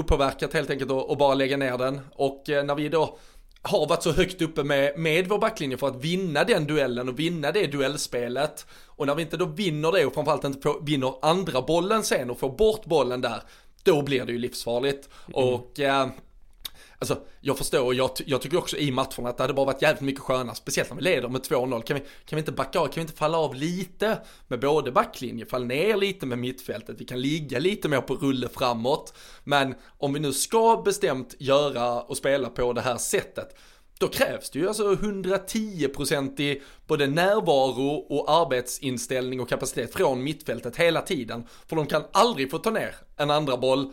[0.00, 2.00] opåverkat helt enkelt och, och, bara lägga ner den.
[2.12, 3.18] Och eh, när vi då
[3.62, 7.18] har varit så högt uppe med, med vår backlinje för att vinna den duellen och
[7.18, 8.66] vinna det duellspelet.
[8.86, 12.38] Och när vi inte då vinner det och framförallt inte vinner andra bollen sen och
[12.38, 13.42] får bort bollen där,
[13.82, 15.08] då blir det ju livsfarligt.
[15.26, 15.48] Mm.
[15.48, 16.08] Och eh,
[17.00, 20.00] Alltså jag förstår, jag, jag tycker också i matcherna att det hade bara varit jävligt
[20.00, 21.82] mycket skönare, speciellt när vi leder med 2-0.
[21.82, 24.92] Kan vi, kan vi inte backa av, kan vi inte falla av lite med både
[24.92, 29.14] backlinje, falla ner lite med mittfältet, vi kan ligga lite mer på rulle framåt.
[29.44, 33.56] Men om vi nu ska bestämt göra och spela på det här sättet,
[33.98, 40.76] då krävs det ju alltså 110% i både närvaro och arbetsinställning och kapacitet från mittfältet
[40.76, 41.46] hela tiden.
[41.66, 43.92] För de kan aldrig få ta ner en andra boll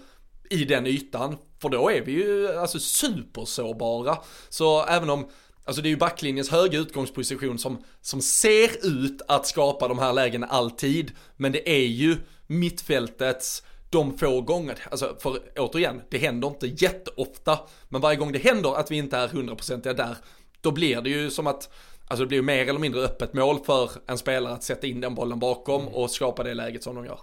[0.49, 1.37] i den ytan.
[1.61, 4.17] För då är vi ju alltså supersårbara.
[4.49, 5.27] Så även om
[5.65, 10.13] Alltså det är ju backlinjens höga utgångsposition som, som ser ut att skapa de här
[10.13, 11.11] lägena alltid.
[11.37, 12.17] Men det är ju
[12.47, 17.59] mittfältets de få gånger, alltså för återigen, det händer inte jätteofta.
[17.89, 20.17] Men varje gång det händer att vi inte är hundraprocentiga där,
[20.61, 21.69] då blir det ju som att
[22.09, 25.15] Alltså det blir mer eller mindre öppet mål för en spelare att sätta in den
[25.15, 27.19] bollen bakom och skapa det läget som de gör.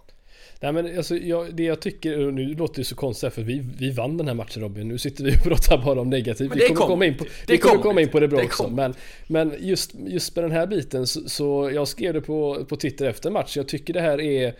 [0.60, 3.64] Nej men alltså jag, det jag tycker, och nu låter det så konstigt för vi,
[3.78, 4.88] vi vann den här matchen Robin.
[4.88, 6.52] Nu sitter vi och pratar bara om negativt.
[6.54, 8.68] Vi kommer, kom, komma in på, vi kommer komma in på det bra det också.
[8.68, 8.94] Men,
[9.26, 13.06] men just, just med den här biten så, så jag skrev det på, på Twitter
[13.06, 13.60] efter matchen.
[13.60, 14.54] Jag tycker det här är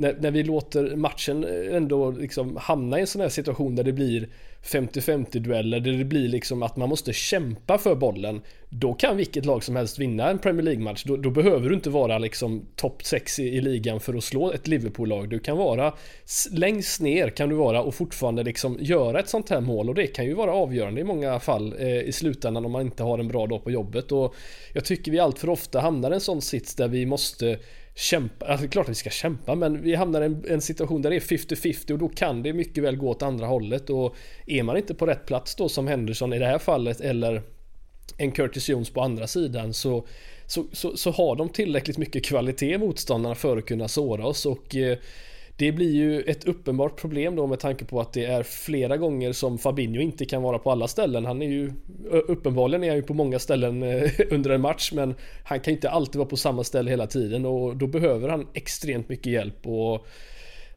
[0.00, 3.84] när, när vi låter matchen eh, ändå liksom hamna i en sån här situation där
[3.84, 4.28] det blir
[4.64, 8.40] 50-50 dueller där det blir liksom att man måste kämpa för bollen.
[8.68, 11.04] Då kan vilket lag som helst vinna en Premier League-match.
[11.04, 14.52] Då, då, behöver du inte vara liksom topp 6 i, i, ligan för att slå
[14.52, 15.28] ett Liverpool-lag.
[15.28, 15.94] Du kan vara
[16.50, 20.06] längst ner kan du vara och fortfarande liksom göra ett sånt här mål och det
[20.06, 23.28] kan ju vara avgörande i många fall eh, i slutändan om man inte har en
[23.28, 24.12] bra dag på jobbet.
[24.12, 24.34] Och
[24.72, 27.58] jag tycker vi allt för ofta hamnar i en sån sits där vi måste
[27.98, 31.10] kämpa, alltså klart att vi ska kämpa men vi hamnar i en, en, situation där
[31.10, 33.90] det är 50-50 och då kan det mycket väl gå åt andra hållet.
[33.90, 37.42] Och är man inte på rätt plats då som Henderson i det här fallet eller
[38.16, 40.06] en Curtis Jones på andra sidan så,
[40.46, 44.46] så, så, så har de tillräckligt mycket kvalitet motståndarna för att kunna såra oss.
[44.46, 44.98] Och eh,
[45.58, 49.32] det blir ju ett uppenbart problem då med tanke på att det är flera gånger
[49.32, 51.26] som Fabinho inte kan vara på alla ställen.
[51.26, 51.72] Han är ju
[52.10, 55.90] uppenbarligen är han ju på många ställen eh, under en match men han kan inte
[55.90, 60.06] alltid vara på samma ställe hela tiden och då behöver han extremt mycket hjälp och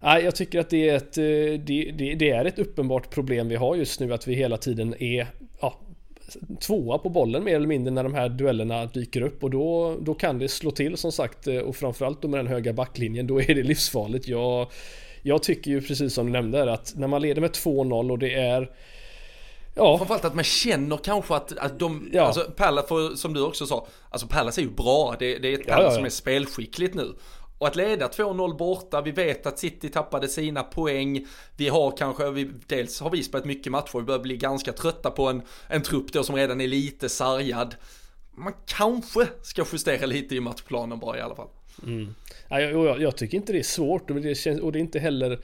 [0.03, 1.23] Nej, jag tycker att det är, ett, eh,
[1.65, 4.95] det, det, det, är ett uppenbart problem vi har just nu att vi hela tiden
[5.03, 5.27] är
[5.61, 5.79] ja,
[6.59, 10.13] tvåa på bollen mer eller mindre när de här duellerna dyker upp och då, då
[10.13, 13.41] kan det slå till som sagt eh, och framförallt då med den höga backlinjen då
[13.41, 14.27] är det livsfarligt.
[14.27, 14.67] Jag,
[15.21, 18.33] jag tycker ju precis som du nämnde att när man leder med 2-0 och det
[18.33, 18.71] är
[19.75, 19.97] Ja.
[19.97, 22.23] Framförallt att man känner kanske att, att de, ja.
[22.23, 25.67] alltså Pallas, som du också sa, alltså Pallas är ju bra, det, det är ett
[25.67, 27.13] Pallas ja, ja, som är spelskickligt nu.
[27.61, 31.25] Och att leda 2-0 borta, vi vet att City tappade sina poäng.
[31.57, 35.11] Vi har kanske, vi, dels har vi spelat mycket matcher, vi börjar bli ganska trötta
[35.11, 37.75] på en, en trupp då som redan är lite sargad.
[38.31, 41.47] Man kanske ska justera lite i matchplanen bara i alla fall.
[41.83, 42.15] Mm.
[42.49, 44.99] jag, jag, jag, tycker inte det är svårt och det, känns, och det är inte
[44.99, 45.39] heller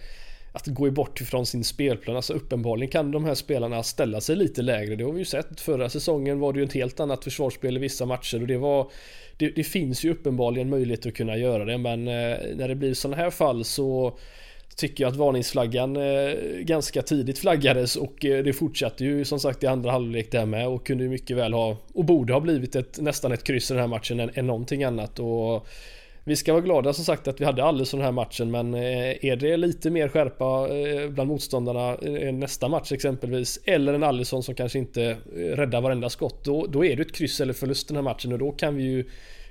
[0.57, 2.15] att gå bort ifrån sin spelplan.
[2.15, 4.95] Alltså uppenbarligen kan de här spelarna ställa sig lite lägre.
[4.95, 5.59] Det har vi ju sett.
[5.59, 8.91] Förra säsongen var det ju ett helt annat försvarsspel i vissa matcher och det var
[9.37, 12.93] det, det finns ju uppenbarligen möjlighet att kunna göra det men eh, när det blir
[12.93, 14.17] sådana här fall så
[14.75, 19.63] tycker jag att varningsflaggan eh, ganska tidigt flaggades och eh, det fortsatte ju som sagt
[19.63, 22.99] i andra halvlek där med och kunde mycket väl ha och borde ha blivit ett,
[22.99, 25.67] nästan ett kryss i den här matchen än, än någonting annat och
[26.27, 29.35] vi ska vara glada som sagt att vi hade alldeles den här matchen men är
[29.35, 30.67] det lite mer skärpa
[31.09, 31.97] bland motståndarna
[32.31, 36.95] nästa match exempelvis eller en Allison som kanske inte räddar varenda skott då, då är
[36.95, 39.05] det ett kryss eller förlust den här matchen och då kan vi ju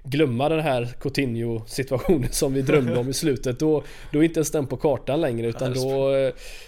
[0.05, 3.59] glömma den här Coutinho situationen som vi drömde om i slutet.
[3.59, 6.13] Då, då är inte ens den på kartan längre utan då,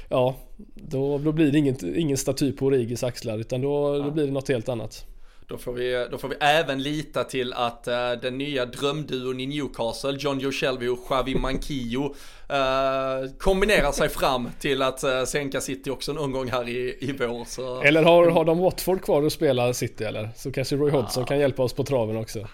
[0.09, 0.37] ja,
[0.75, 4.33] då, då blir det ingen, ingen staty på Origis axlar utan då, då blir det
[4.33, 5.07] något helt annat.
[5.49, 9.47] Då får, vi, då får vi även lita till att uh, den nya drömduon i
[9.47, 15.61] Newcastle, John Joe Shelby och Xavi Manquillo, uh, kombinerar sig fram till att uh, sänka
[15.61, 17.45] City också någon gång här i, i vår.
[17.45, 17.83] Så.
[17.83, 20.31] Eller har, har de Watford kvar att spela City eller?
[20.37, 22.47] Så kanske Roy Hodgson kan hjälpa oss på traven också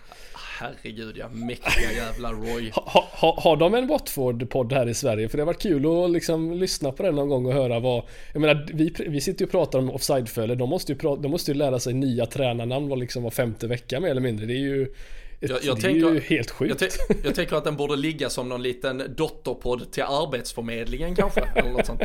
[0.60, 2.70] herregud ja, mäktiga jävla Roy.
[2.74, 5.28] Ha, ha, har de en Watford-podd här i Sverige?
[5.28, 8.02] För det har varit kul att liksom lyssna på den någon gång och höra vad...
[8.32, 10.56] Jag menar, vi, vi sitter ju och pratar om offside-följer.
[10.56, 14.00] De måste ju, de måste ju lära sig nya tränarnamn var, liksom var femte vecka
[14.00, 14.46] mer eller mindre.
[14.46, 14.94] Det är ju
[15.48, 16.80] jag, jag det tänker, är ju helt sjukt.
[16.80, 16.90] Jag,
[17.24, 21.40] jag, tänker att den borde ligga som någon liten dotterpodd till Arbetsförmedlingen kanske.
[21.54, 22.00] Eller något sånt.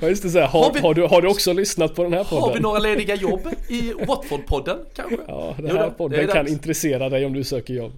[0.00, 2.02] Ja just det, så här, har, har, vi, har, du, har du också lyssnat på
[2.02, 2.42] den här podden?
[2.42, 5.18] Har vi några lediga jobb i Watford-podden kanske?
[5.26, 6.50] Ja, den här jo, podden kan dags.
[6.50, 7.92] intressera dig om du söker jobb.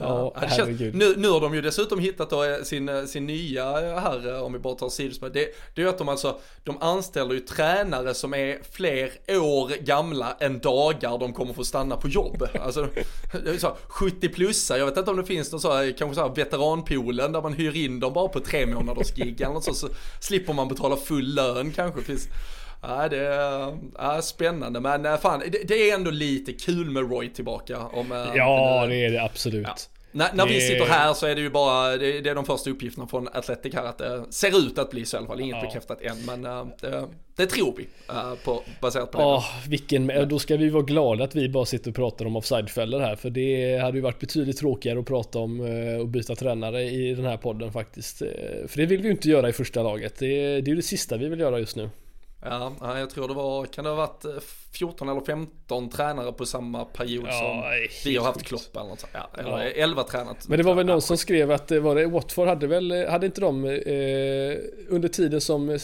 [0.00, 0.94] Ja, ja herregud.
[0.94, 3.64] Nu, nu har de ju dessutom hittat då eh, sin, eh, sin nya
[4.00, 5.28] här, eh, om vi bara tar sidospår.
[5.28, 9.84] Det, det är ju att de alltså, de anställer ju tränare som är fler år
[9.84, 12.46] gamla än dagar de kommer få stanna på jobb.
[12.60, 12.88] Alltså,
[13.44, 16.14] det är så 70 plussar, jag vet inte om det finns någon så här, kanske
[16.14, 19.74] så här veteranpoolen där man hyr in dem bara på tre månaders gig eller så,
[19.74, 19.88] så
[20.20, 22.02] slipper man betala full lön kanske.
[22.02, 22.28] Finns,
[22.82, 27.10] Ja, det är ja, spännande men äh, fan det, det, är ändå lite kul med
[27.10, 27.78] Roy tillbaka.
[27.78, 29.66] Om, äh, ja det är det absolut.
[29.66, 29.76] Ja.
[30.12, 30.52] När, när det...
[30.52, 33.28] vi sitter här så är det ju bara, det, det, är de första uppgifterna från
[33.32, 35.40] Atletic här att det ser ut att bli så i alla fall.
[35.40, 35.62] Inget ja.
[35.62, 37.86] bekräftat än men äh, det, det, tror vi
[38.44, 39.24] på, baserat på det.
[39.24, 43.00] Ja, vilken, då ska vi vara glada att vi bara sitter och pratar om offsidefällor
[43.00, 45.60] här för det hade ju varit betydligt tråkigare att prata om
[46.00, 48.18] och byta tränare i den här podden faktiskt.
[48.68, 50.18] För det vill vi ju inte göra i första laget.
[50.18, 50.26] Det,
[50.60, 51.90] det är ju det sista vi vill göra just nu.
[52.42, 54.24] Ja, jag tror det var, kan det ha varit
[54.72, 58.88] 14 eh, eller 15 tränare på samma period ja, som vi har haft Klopp eller
[58.88, 59.62] något ja, eller ja.
[59.62, 60.36] 11 tränare.
[60.48, 63.40] Men det var väl någon som skrev att var det Watford hade väl, hade inte
[63.40, 64.56] de eh,
[64.88, 65.76] under tiden som eh,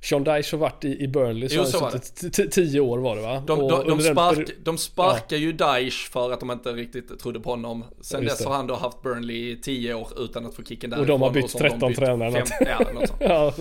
[0.00, 3.22] Sean Dyche har varit i, i Burnley så, jo, så suttit tio år var det
[3.22, 3.42] va?
[3.46, 5.36] De, de, de, spark, de sparkar ja.
[5.36, 7.84] ju Dyche för att de inte riktigt trodde på honom.
[8.00, 11.10] Sen dess har han då haft Burnley i tio år utan att få kicken därifrån.
[11.10, 12.44] Och de har bytt och 13 tränare.
[12.60, 13.20] ja, något sånt.
[13.30, 13.52] ja,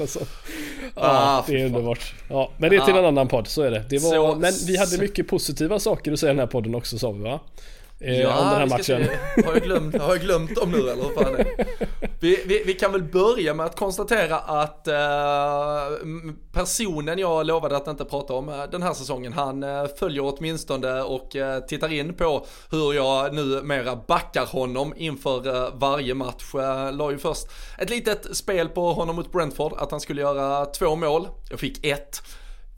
[0.95, 2.13] ja ah, det är underbart.
[2.29, 2.99] Ja, men det är till ah.
[2.99, 3.85] en annan podd, så är det.
[3.89, 6.75] det var, så, men vi hade mycket positiva saker att säga i den här podden
[6.75, 7.39] också sa vi va?
[7.99, 9.07] Eh, ja, om den här matchen.
[9.45, 11.47] Har jag, glömt, har jag glömt dem nu eller vad fan är
[12.19, 15.99] vi, vi, vi, kan väl börja med att konstatera att eh,
[16.51, 21.01] personen jag lovade att inte prata om eh, den här säsongen, han eh, följer åtminstone
[21.01, 26.55] och eh, tittar in på hur jag numera backar honom inför eh, varje match.
[26.55, 30.65] Eh, la ju först ett litet spel på honom mot Brentford, att han skulle göra
[30.65, 31.27] två mål.
[31.49, 32.21] Jag fick ett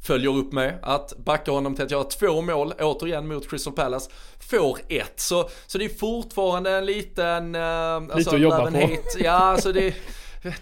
[0.09, 4.11] följer upp med att backa honom till att göra två mål, återigen mot Crystal Palace,
[4.39, 5.19] får ett.
[5.19, 7.47] Så, så det är fortfarande en liten...
[7.47, 8.89] Lite alltså, att jobba på.
[9.19, 9.93] Ja, alltså det...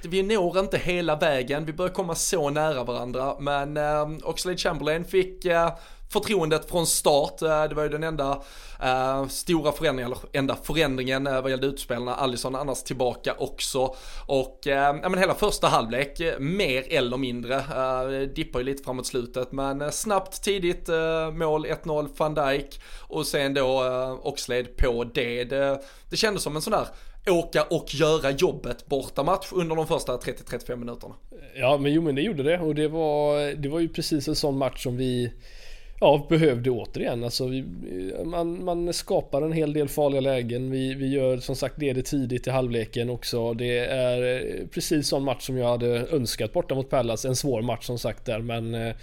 [0.01, 5.05] Vi når inte hela vägen, vi börjar komma så nära varandra, men eh, Oxlade Chamberlain
[5.05, 5.69] fick eh,
[6.09, 7.41] förtroendet från start.
[7.41, 8.41] Eh, det var ju den enda
[8.81, 12.15] eh, stora förändringen, eller enda förändringen eh, vad gällde utspelarna.
[12.15, 13.95] Allison annars tillbaka också.
[14.25, 18.83] Och eh, ja, men hela första halvlek, eh, mer eller mindre, eh, dippar ju lite
[18.83, 19.51] framåt slutet.
[19.51, 20.87] Men eh, snabbt tidigt
[21.33, 25.43] mål, 1-0 van Dijk och sen då eh, Oxlade på det.
[25.43, 25.81] det.
[26.09, 26.87] Det kändes som en sån där
[27.31, 31.15] åka och göra jobbet bortamatch under de första 30-35 minuterna.
[31.55, 34.35] Ja men jo men det gjorde det och det var, det var ju precis en
[34.35, 35.31] sån match som vi
[35.99, 37.23] ja, behövde återigen.
[37.23, 37.63] Alltså, vi,
[38.25, 40.71] man, man skapar en hel del farliga lägen.
[40.71, 43.53] Vi, vi gör som sagt det tidigt i halvleken också.
[43.53, 47.25] Det är eh, precis sån match som jag hade önskat borta mot Pallas.
[47.25, 48.95] En svår match som sagt där men eh,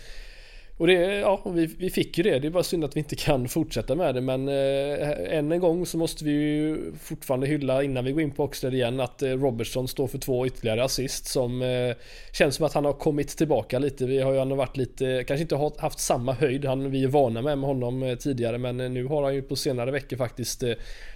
[0.76, 2.38] och det, ja, vi, vi fick ju det.
[2.38, 5.60] Det är bara synd att vi inte kan fortsätta med det men eh, än en
[5.60, 9.22] gång så måste vi ju fortfarande hylla innan vi går in på Oxlade igen att
[9.22, 11.96] eh, Robertson står för två ytterligare assist som eh,
[12.32, 14.06] känns som att han har kommit tillbaka lite.
[14.06, 17.42] Vi har ju ändå varit lite, kanske inte haft samma höjd han, vi är vana
[17.42, 20.62] med med honom eh, tidigare men eh, nu har han ju på senare veckor faktiskt
[20.62, 20.72] eh,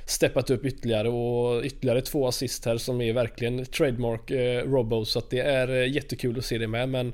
[0.09, 5.19] steppat upp ytterligare och ytterligare två assist här som är verkligen trademark eh, Robbo så
[5.19, 7.13] att det är jättekul att se det med men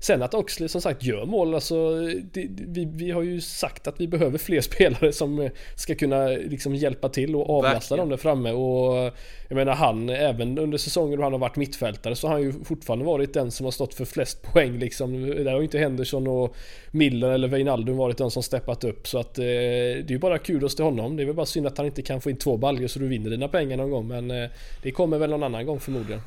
[0.00, 2.00] Sen att Oxley som sagt gör mål, alltså
[2.32, 6.74] det, vi, vi har ju sagt att vi behöver fler spelare som ska kunna liksom
[6.74, 9.12] hjälpa till och avlasta dem där framme och
[9.48, 12.52] jag menar han, även under säsonger då han har varit mittfältare så har han ju
[12.64, 15.26] fortfarande varit den som har stått för flest poäng liksom.
[15.26, 16.56] Där har ju inte Henderson och
[16.90, 20.38] Miller eller Wijnaldum varit de som steppat upp så att eh, det är ju bara
[20.38, 21.16] kudos till honom.
[21.16, 23.08] Det är väl bara synd att han inte kan få in två baljor så du
[23.08, 24.50] vinner dina pengar någon gång men eh,
[24.82, 26.20] det kommer väl någon annan gång förmodligen.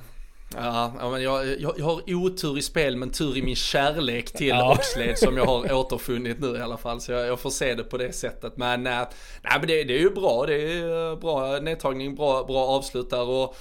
[0.56, 4.48] Ja, men jag, jag, jag, har otur i spel men tur i min kärlek till
[4.48, 4.74] ja.
[4.74, 7.02] Oxlade som jag har återfunnit nu i alla fall.
[7.02, 8.58] Så jag, jag får se det på det sättet.
[8.58, 8.94] Men, äh,
[9.42, 10.46] nej, men det, det, är ju bra.
[10.46, 13.30] Det är bra nedtagning, bra, bra avslut där.
[13.30, 13.56] Och,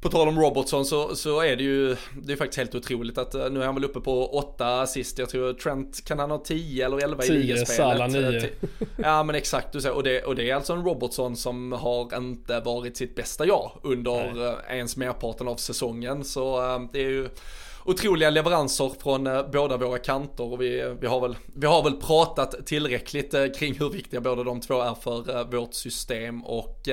[0.00, 3.34] på tal om Robertson så, så är det ju, det är faktiskt helt otroligt att
[3.34, 5.18] eh, nu är han väl uppe på åtta assist.
[5.18, 7.66] Jag tror Trent kan han ha 10 eller 11 i ligaspelet.
[7.68, 8.48] 10, Salah 9.
[8.96, 12.16] Ja men exakt, du säger, och, det, och det är alltså en Robertson som har
[12.16, 14.44] inte varit sitt bästa jag under Nej.
[14.46, 16.24] Eh, ens merparten av säsongen.
[16.24, 17.28] Så eh, det är ju
[17.84, 21.96] otroliga leveranser från eh, båda våra kanter och vi, vi, har väl, vi har väl
[21.96, 26.88] pratat tillräckligt eh, kring hur viktiga båda de två är för eh, vårt system och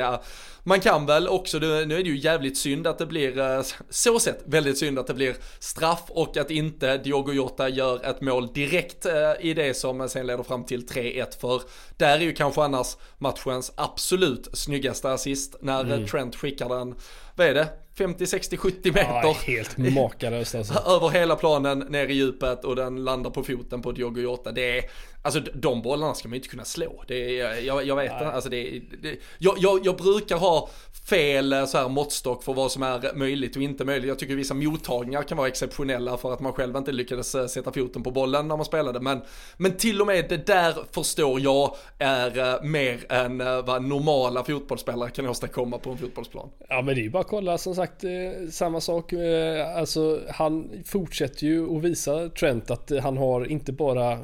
[0.63, 4.43] man kan väl också, nu är det ju jävligt synd att det blir, så sett,
[4.45, 9.05] väldigt synd att det blir straff och att inte Diogo Jota gör ett mål direkt
[9.39, 11.61] i det som sen leder fram till 3-1 för
[11.97, 16.07] där är ju kanske annars matchens absolut snyggaste assist när mm.
[16.07, 16.95] Trent skickar den,
[17.35, 17.67] vad är det,
[17.97, 19.09] 50, 60, 70 meter.
[19.23, 20.73] Ja, helt makalöst alltså.
[20.87, 24.51] Över hela planen, ner i djupet och den landar på foten på Diogo Jota.
[24.51, 24.85] Det är,
[25.21, 27.03] alltså de bollarna ska man inte kunna slå.
[27.07, 30.69] Det är, jag, jag vet inte, alltså det, det jag, jag, jag, brukar ha
[31.09, 34.07] fel eh, så här måttstock för vad som är möjligt och inte möjligt.
[34.07, 37.71] Jag tycker vissa mottagningar kan vara exceptionella för att man själv inte lyckades eh, sätta
[37.71, 38.99] foten på bollen när man spelade.
[38.99, 39.21] Men,
[39.57, 45.09] men till och med det där förstår jag är uh, mer än vad normala fotbollsspelare
[45.09, 46.49] kan åstadkomma på en fotbollsplan.
[46.69, 49.13] Ja men det är ju bara att kolla som sagt uh, samma sak.
[49.13, 54.17] Eh, alltså han fortsätter ju att visa Trent att eh, han har inte bara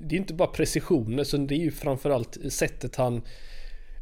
[0.00, 3.22] det är inte bara precisionen, så det är ju framförallt sättet han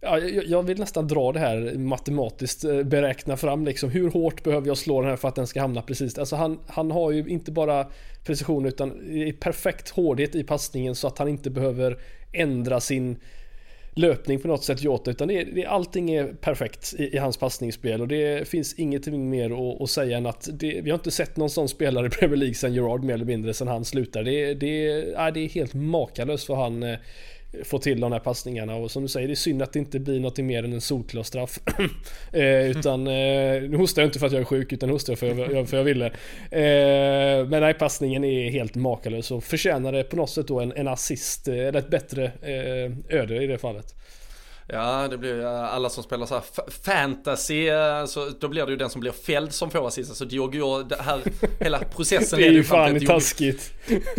[0.05, 4.79] Ja, jag vill nästan dra det här matematiskt, beräkna fram liksom hur hårt behöver jag
[4.79, 6.19] slå den här för att den ska hamna precis.
[6.19, 7.87] Alltså han, han har ju inte bara
[8.25, 8.91] precision utan
[9.41, 11.99] perfekt hårdhet i passningen så att han inte behöver
[12.33, 13.17] ändra sin
[13.95, 17.37] löpning på något sätt Jota utan det är, det, allting är perfekt i, i, hans
[17.37, 21.11] passningsspel och det finns ingenting mer att, att säga än att det, vi har inte
[21.11, 24.31] sett någon sån spelare i Premier League sen Gerard mer eller mindre sen han slutade.
[24.31, 26.99] Det, det, är, det är helt makalöst vad han eh,
[27.65, 30.01] få till de här passningarna och som du säger det är synd att det inte
[30.01, 31.59] blir något mer än en solklar straff.
[32.33, 35.19] eh, utan, eh, nu hostar jag inte för att jag är sjuk utan hostar jag
[35.19, 36.07] för jag, för jag ville.
[36.51, 40.73] Eh, men nej, passningen är helt makalös och förtjänar det på något sätt då en,
[40.73, 43.95] en assist, eh, eller ett bättre eh, öde i det fallet.
[44.73, 48.77] Ja, det blir alla som spelar så här fantasy, eh, så då blir det ju
[48.77, 50.11] den som blir fälld som får assist.
[50.11, 51.23] Alltså Diogo det här,
[51.61, 53.73] hela processen Det är ju fan Diogo, taskigt.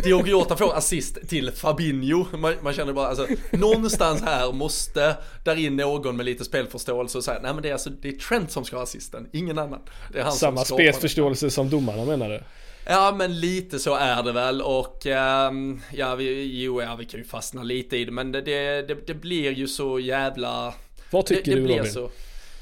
[0.03, 2.25] Diogo Jota får assist till Fabinho.
[2.37, 7.23] Man, man, känner bara, alltså någonstans här måste där in någon med lite spelförståelse och
[7.23, 9.79] säga, nej men det är alltså, det är Trent som ska ha assisten, ingen annan.
[10.11, 12.39] Det är han Samma som spelförståelse som domarna menar du?
[12.85, 17.19] Ja men lite så är det väl och um, ja, vi, jo, ja vi kan
[17.19, 20.73] ju fastna lite i det men det, det, det blir ju så jävla...
[21.11, 21.91] Vad tycker det, du Robin?
[21.91, 22.09] Så...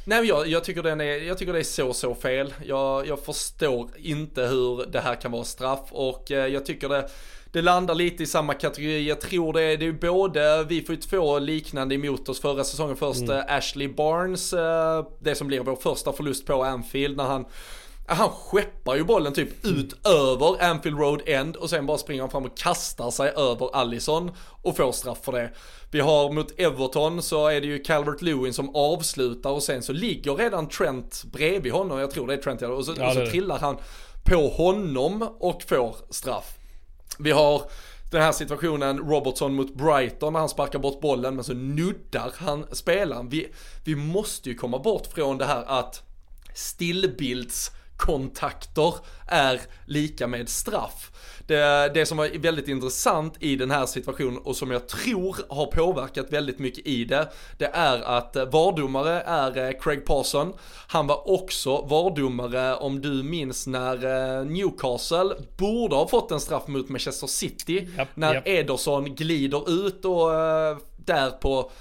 [0.06, 2.54] Nej jag, jag, tycker den är, jag tycker det är så så fel.
[2.66, 7.10] Jag, jag förstår inte hur det här kan vara straff och uh, jag tycker det
[7.54, 9.08] det landar lite i samma kategori.
[9.08, 12.64] Jag tror det är, det är både, vi får ju två liknande emot oss förra
[12.64, 12.96] säsongen.
[12.96, 13.44] Först mm.
[13.48, 14.60] Ashley Barnes, uh,
[15.20, 17.46] det som blir vår första förlust på Anfield när han
[18.06, 22.30] han skeppar ju bollen typ ut över Anfield Road End och sen bara springer han
[22.30, 24.32] fram och kastar sig över Allison
[24.62, 25.52] och får straff för det.
[25.92, 29.94] Vi har mot Everton så är det ju Calvert Lewin som avslutar och sen så
[29.94, 33.26] ligger redan Trent bredvid honom, jag tror det är Trent och så, ja, och så
[33.26, 33.78] trillar han
[34.24, 36.58] på honom och får straff.
[37.20, 37.62] Vi har
[38.12, 42.66] den här situationen, Robertson mot Brighton när han sparkar bort bollen men så nuddar han
[42.72, 43.30] spelaren.
[43.30, 43.48] Vi,
[43.86, 46.04] vi måste ju komma bort från det här att
[46.56, 47.72] stillbilds
[48.02, 48.96] kontakter
[49.28, 51.12] är lika med straff.
[51.48, 55.66] Det, det som var väldigt intressant i den här situationen och som jag tror har
[55.66, 60.54] påverkat väldigt mycket i det, det är att vardomare är eh, Craig Parson.
[60.88, 66.68] Han var också vardomare om du minns när eh, Newcastle borde ha fått en straff
[66.68, 67.90] mot Manchester City.
[67.98, 68.44] Yep, när yep.
[68.48, 71.72] Ederson glider ut och eh, där på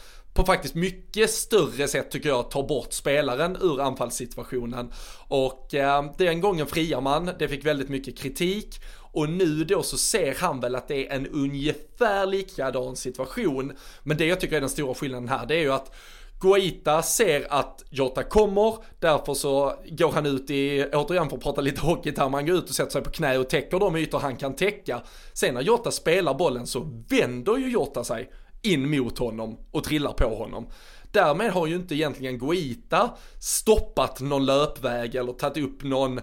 [0.40, 4.92] på faktiskt mycket större sätt tycker jag tar bort spelaren ur anfallssituationen.
[5.28, 8.80] Och eh, den gången friar man, det fick väldigt mycket kritik.
[9.12, 13.72] Och nu då så ser han väl att det är en ungefär likadan situation.
[14.02, 15.94] Men det jag tycker är den stora skillnaden här, det är ju att
[16.40, 21.60] Guaita ser att Jota kommer, därför så går han ut i, återigen för att prata
[21.60, 24.18] lite hockey här, man går ut och sätter sig på knä och täcker de ytor
[24.18, 25.02] han kan täcka.
[25.32, 28.30] Sen när Jota spelar bollen så vänder ju Jota sig
[28.62, 30.66] in mot honom och trillar på honom.
[31.12, 36.20] Därmed har ju inte egentligen Guita stoppat någon löpväg eller tagit upp någon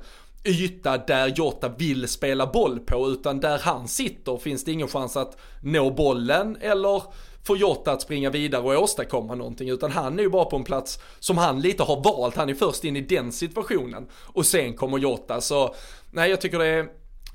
[0.48, 5.18] yta där Jota vill spela boll på, utan där han sitter finns det ingen chans
[5.18, 7.04] att nå bollen eller
[7.44, 10.64] få Jota att springa vidare och åstadkomma någonting, utan han är ju bara på en
[10.64, 14.74] plats som han lite har valt, han är först in i den situationen och sen
[14.74, 15.76] kommer Jota, så
[16.12, 16.88] nej jag tycker det är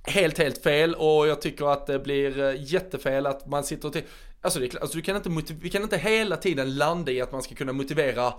[0.05, 4.03] helt, helt fel och jag tycker att det blir eh, jättefel att man sitter till,
[4.43, 7.43] alltså, det, alltså du kan inte, vi kan inte hela tiden landa i att man
[7.43, 8.35] ska kunna motivera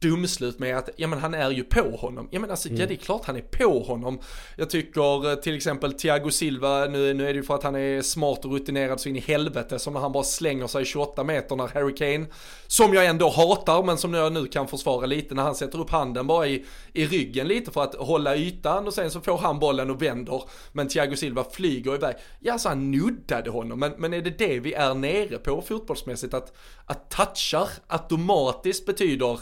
[0.00, 2.28] domslut med att, ja men han är ju på honom.
[2.30, 2.80] Ja men alltså, mm.
[2.80, 4.20] ja det är klart han är på honom.
[4.56, 7.76] Jag tycker eh, till exempel Thiago Silva, nu, nu är det ju för att han
[7.76, 11.24] är smart och rutinerad så in i helvete, som när han bara slänger sig 28
[11.24, 12.26] meter när Harry Kane,
[12.66, 15.90] som jag ändå hatar, men som jag nu kan försvara lite, när han sätter upp
[15.90, 19.58] handen bara i, i ryggen lite för att hålla ytan och sen så får han
[19.58, 20.42] bollen och vänder,
[20.72, 22.16] men Thiago Silva flyger iväg.
[22.40, 26.34] Ja alltså han nuddade honom, men, men är det det vi är nere på fotbollsmässigt,
[26.34, 29.38] att, att touchar automatiskt betyder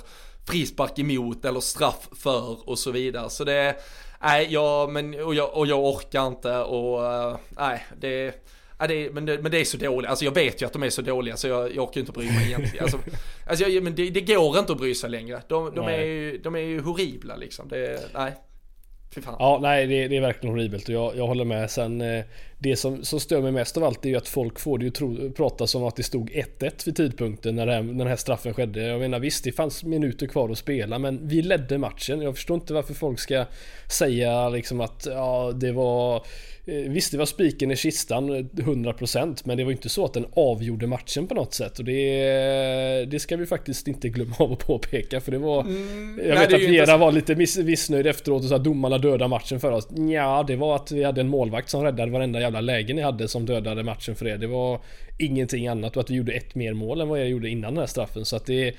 [0.47, 3.31] frispark emot eller straff för och så vidare.
[3.31, 3.77] Så det,
[4.23, 8.43] nej, jag, men, och jag, och jag orkar inte och, uh, nej, det,
[8.79, 10.83] Ja, det, men, det, men det är så dåligt, alltså jag vet ju att de
[10.83, 12.83] är så dåliga så jag, jag orkar inte bry mig egentligen.
[12.85, 12.99] Alltså,
[13.47, 15.43] alltså jag, men det, det, går inte att bry sig längre.
[15.49, 17.69] De, de är, ju, de är ju horribla liksom.
[17.69, 18.35] Det, nej.
[19.39, 21.71] Ja, nej det, det, är verkligen horribelt och jag, jag håller med.
[21.71, 22.25] Sen eh,
[22.59, 24.91] det som, som stör mig mest av allt är ju att folk får det ju
[24.91, 28.55] tro, prata som att det stod 1-1 vid tidpunkten när, här, när den här straffen
[28.55, 28.83] skedde.
[28.83, 32.23] Jag menar visst, det fanns minuter kvar att spela men vi ledde matchen.
[32.23, 33.45] Jag förstår inte varför folk ska
[33.91, 36.27] säga liksom att ja, det var
[36.67, 40.87] visst, det var spiken i kistan 100% men det var inte så att den avgjorde
[40.87, 45.21] matchen på något sätt och det, det ska vi faktiskt inte glömma av att påpeka
[45.21, 48.49] för det var mm, Jag nej, vet att Vera var lite miss, missnöjd efteråt och
[48.49, 49.89] sa att domarna dödade matchen för oss.
[50.13, 53.29] Ja, det var att vi hade en målvakt som räddade varenda jävla läge ni hade
[53.29, 54.39] som dödade matchen för er.
[54.39, 54.81] Det var
[55.19, 57.81] ingenting annat och att vi gjorde ett mer mål än vad jag gjorde innan den
[57.81, 58.75] här straffen så att det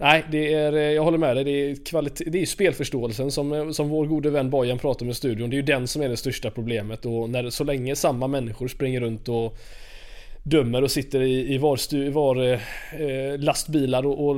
[0.00, 1.44] Nej, det är, eh, jag håller med dig.
[1.44, 5.10] Det är, kvalitet, det är spelförståelsen som, eh, som vår gode vän Bojan pratar om
[5.10, 5.50] i studion.
[5.50, 8.68] Det är ju den som är det största problemet och när, så länge samma människor
[8.68, 9.58] springer runt och
[10.42, 14.36] dömer och sitter i, i var, stu, var eh, lastbilar och, och,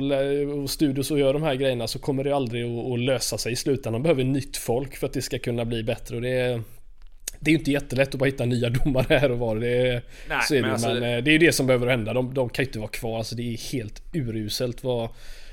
[0.61, 3.53] och, studios och gör de här grejerna så kommer det aldrig att, att lösa sig
[3.53, 3.93] i slutändan.
[3.93, 6.61] Man behöver nytt folk för att det ska kunna bli bättre och det är
[7.39, 9.55] det är ju inte jättelätt att bara hitta nya domare här och var.
[9.55, 11.21] Det är, Nej, så är det, men, alltså men det...
[11.21, 12.13] det är ju det som behöver hända.
[12.13, 13.17] De, de kan ju inte vara kvar.
[13.17, 15.09] Alltså det är helt uruselt vad,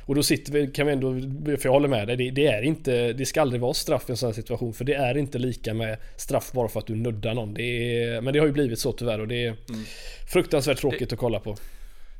[0.09, 2.63] och då sitter vi, kan vi ändå, för jag håller med dig, det, det, är
[2.63, 4.75] inte, det ska aldrig vara straff i en sån här situation.
[4.75, 7.55] För det är inte lika med straff bara för att du nuddar någon.
[7.55, 9.85] Det är, men det har ju blivit så tyvärr och det är mm.
[10.33, 11.57] fruktansvärt tråkigt det, att kolla på.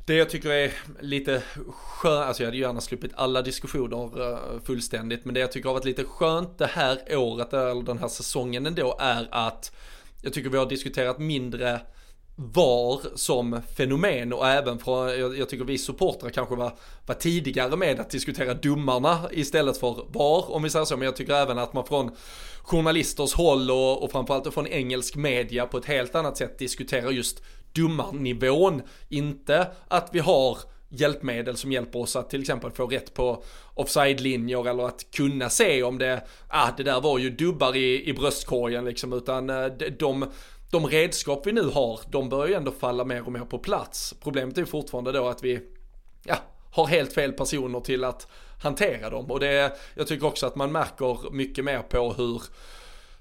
[0.05, 5.25] Det jag tycker är lite skönt, alltså jag hade gärna sluppit alla diskussioner eh, fullständigt,
[5.25, 8.65] men det jag tycker har varit lite skönt det här året, eller den här säsongen
[8.65, 9.71] ändå, är att
[10.21, 11.79] jag tycker vi har diskuterat mindre
[12.41, 16.71] VAR som fenomen och även från, jag, jag tycker vi supportrar kanske var,
[17.05, 21.15] var tidigare med att diskutera domarna istället för VAR om vi säger så, men jag
[21.15, 22.11] tycker även att man från
[22.61, 27.43] journalisters håll och, och framförallt från engelsk media på ett helt annat sätt diskuterar just
[27.73, 30.57] domarnivån, inte att vi har
[30.89, 35.83] hjälpmedel som hjälper oss att till exempel få rätt på offside-linjer eller att kunna se
[35.83, 39.65] om det, ah det där var ju dubbar i, i bröstkorgen liksom, utan eh,
[39.99, 40.25] de,
[40.71, 44.13] de redskap vi nu har, de börjar ju ändå falla mer och mer på plats.
[44.23, 45.59] Problemet är fortfarande då att vi,
[46.23, 46.35] ja,
[46.71, 48.27] har helt fel personer till att
[48.61, 49.31] hantera dem.
[49.31, 52.41] Och det, jag tycker också att man märker mycket mer på hur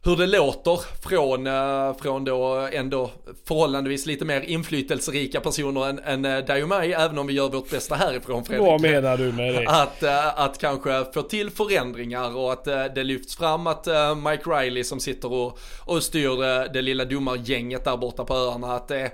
[0.09, 3.11] hur det låter från, eh, från då ändå
[3.49, 7.49] förhållandevis lite mer inflytelserika personer än, än eh, dig och mig, även om vi gör
[7.49, 8.67] vårt bästa härifrån Fredrik.
[8.67, 9.67] Vad menar du med det?
[9.69, 13.87] Att, eh, att kanske få till förändringar och att det lyfts fram att
[14.17, 18.89] Mike Riley som sitter och, och styr det lilla domargänget där borta på öarna, att
[18.89, 19.11] det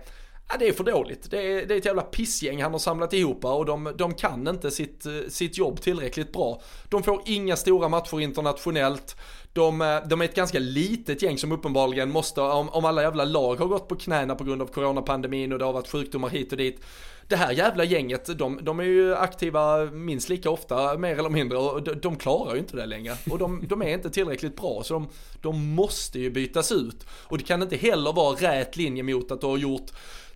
[0.48, 1.30] Ja, det är för dåligt.
[1.30, 4.48] Det är, det är ett jävla pissgäng han har samlat ihop och de, de kan
[4.48, 6.60] inte sitt, eh, sitt jobb tillräckligt bra.
[6.88, 9.16] De får inga stora matcher internationellt.
[9.52, 13.24] De, eh, de, är ett ganska litet gäng som uppenbarligen måste, om, om alla jävla
[13.24, 16.52] lag har gått på knäna på grund av coronapandemin och det har varit sjukdomar hit
[16.52, 16.80] och dit.
[17.28, 21.58] Det här jävla gänget, de, de är ju aktiva minst lika ofta, mer eller mindre,
[21.58, 23.16] och de, de klarar ju inte det längre.
[23.30, 25.08] Och de, de, är inte tillräckligt bra, så de,
[25.42, 27.06] de måste ju bytas ut.
[27.10, 29.90] Och det kan inte heller vara rät linje mot att du har gjort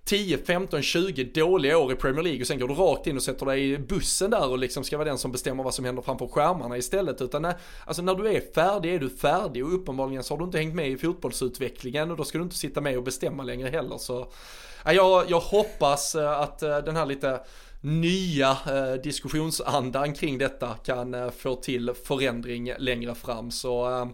[0.09, 3.23] 10, 15, 20 dåliga år i Premier League och sen går du rakt in och
[3.23, 6.03] sätter dig i bussen där och liksom ska vara den som bestämmer vad som händer
[6.03, 7.21] framför skärmarna istället.
[7.21, 10.45] Utan när, alltså när du är färdig är du färdig och uppenbarligen så har du
[10.45, 13.69] inte hängt med i fotbollsutvecklingen och då ska du inte sitta med och bestämma längre
[13.69, 13.99] heller.
[13.99, 14.33] Så
[14.85, 17.41] jag, jag hoppas eh, att eh, den här lite
[17.81, 23.51] nya eh, diskussionsandan kring detta kan få till förändring längre fram.
[23.51, 24.09] Så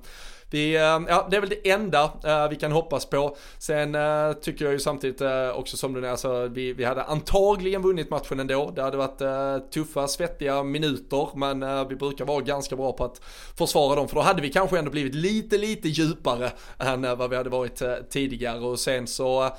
[0.51, 0.73] vi,
[1.09, 2.13] ja, det är väl det enda
[2.51, 3.37] vi kan hoppas på.
[3.59, 3.97] Sen
[4.43, 5.23] tycker jag ju samtidigt
[5.55, 8.73] också som du alltså, vi, vi hade antagligen vunnit matchen ändå.
[8.77, 13.21] Det hade varit tuffa, svettiga minuter, men vi brukar vara ganska bra på att
[13.59, 17.37] försvara dem, för då hade vi kanske ändå blivit lite, lite djupare än vad vi
[17.37, 19.51] hade varit tidigare och sen så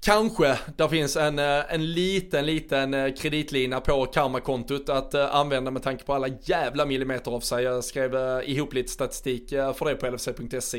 [0.00, 5.70] Kanske där finns en, eh, en liten, liten eh, kreditlina på karmakontot att eh, använda
[5.70, 7.64] med tanke på alla jävla millimeter av sig.
[7.64, 10.78] Jag skrev ihop lite statistik för det på lfc.se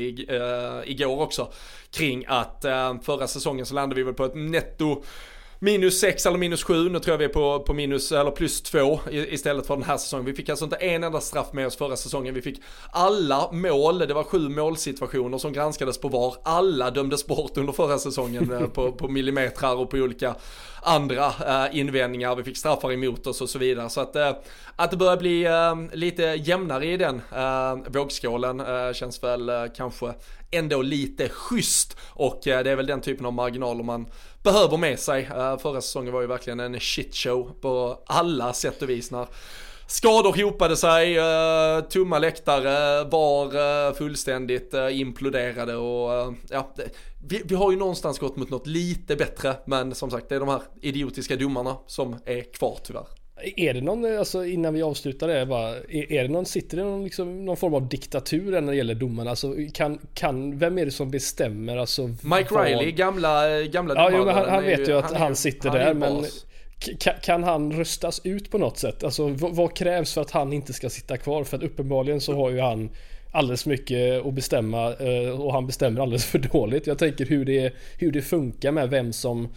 [0.84, 1.52] igår också.
[1.90, 2.64] Kring att
[3.02, 5.02] förra säsongen så landade vi väl på ett netto
[5.62, 8.62] minus 6 eller minus 7, nu tror jag vi är på, på minus eller plus
[8.62, 10.26] 2 istället för den här säsongen.
[10.26, 12.34] Vi fick alltså inte en enda straff med oss förra säsongen.
[12.34, 16.36] Vi fick alla mål, det var sju målsituationer som granskades på var.
[16.42, 20.34] Alla dömdes bort under förra säsongen eh, på, på millimetrar och på olika
[20.82, 22.36] andra eh, invändningar.
[22.36, 23.90] Vi fick straffar emot oss och så vidare.
[23.90, 24.32] Så att, eh,
[24.76, 27.22] att det börjar bli eh, lite jämnare i den
[27.88, 28.62] vågskålen
[28.94, 30.14] känns väl kanske
[30.50, 31.96] ändå lite schysst.
[32.08, 34.06] Och det är väl den typen av marginaler man
[34.42, 35.28] behöver med sig.
[35.62, 39.26] Förra säsongen var ju verkligen en shitshow på alla sätt och vis när
[39.90, 46.88] Skador hopade sig, uh, tomma läktare, var uh, fullständigt uh, imploderade och ja, det,
[47.28, 50.40] vi, vi, har ju någonstans gått mot något lite bättre men som sagt det är
[50.40, 53.04] de här idiotiska domarna som är kvar tyvärr.
[53.56, 56.84] Är det någon, alltså innan vi avslutar det bara, är, är det någon, sitter det
[56.84, 59.30] någon, liksom, någon form av diktatur när det gäller domarna?
[59.30, 61.76] Alltså kan, kan, vem är det som bestämmer?
[61.76, 62.54] Alltså, Mike.
[62.54, 64.12] Riley, gamla, gamla domaren.
[64.12, 66.30] Ja, jo, han, han vet ju att han, han sitter han där men kan,
[67.22, 69.04] kan han röstas ut på något sätt?
[69.04, 71.44] Alltså vad, krävs för att han inte ska sitta kvar?
[71.44, 72.90] För att uppenbarligen så har ju han
[73.30, 76.86] alldeles mycket att bestämma eh, och han bestämmer alldeles för dåligt.
[76.86, 79.48] Jag tänker hur det, hur det funkar med vem som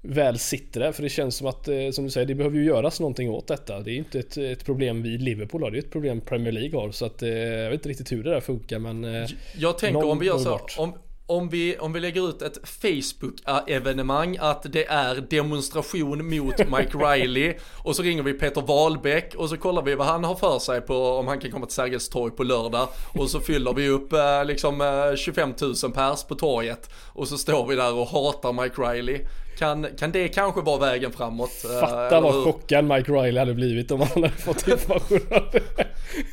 [0.00, 0.92] väl sitter där.
[0.92, 3.46] För det känns som att, eh, som du säger, det behöver ju göras någonting åt
[3.46, 3.80] detta.
[3.80, 6.80] Det är inte ett, ett problem vi Liverpool har, det är ett problem Premier League
[6.80, 6.90] har.
[6.90, 9.26] Så att eh, jag vet inte riktigt hur det där funkar men...
[9.56, 10.92] Jag tänker om vi gör så, om,
[11.28, 17.54] om vi, om vi lägger ut ett Facebook-evenemang att det är demonstration mot Mike Riley
[17.84, 20.80] och så ringer vi Peter Wahlbeck och så kollar vi vad han har för sig
[20.80, 24.12] på om han kan komma till Sergels torg på lördag och så fyller vi upp
[24.44, 24.82] liksom
[25.16, 29.20] 25 000 pers på torget och så står vi där och hatar Mike Riley.
[29.58, 31.50] Kan, kan det kanske vara vägen framåt?
[31.80, 35.20] Fatta uh, vad chockad Mike Riley hade blivit om han hade fått information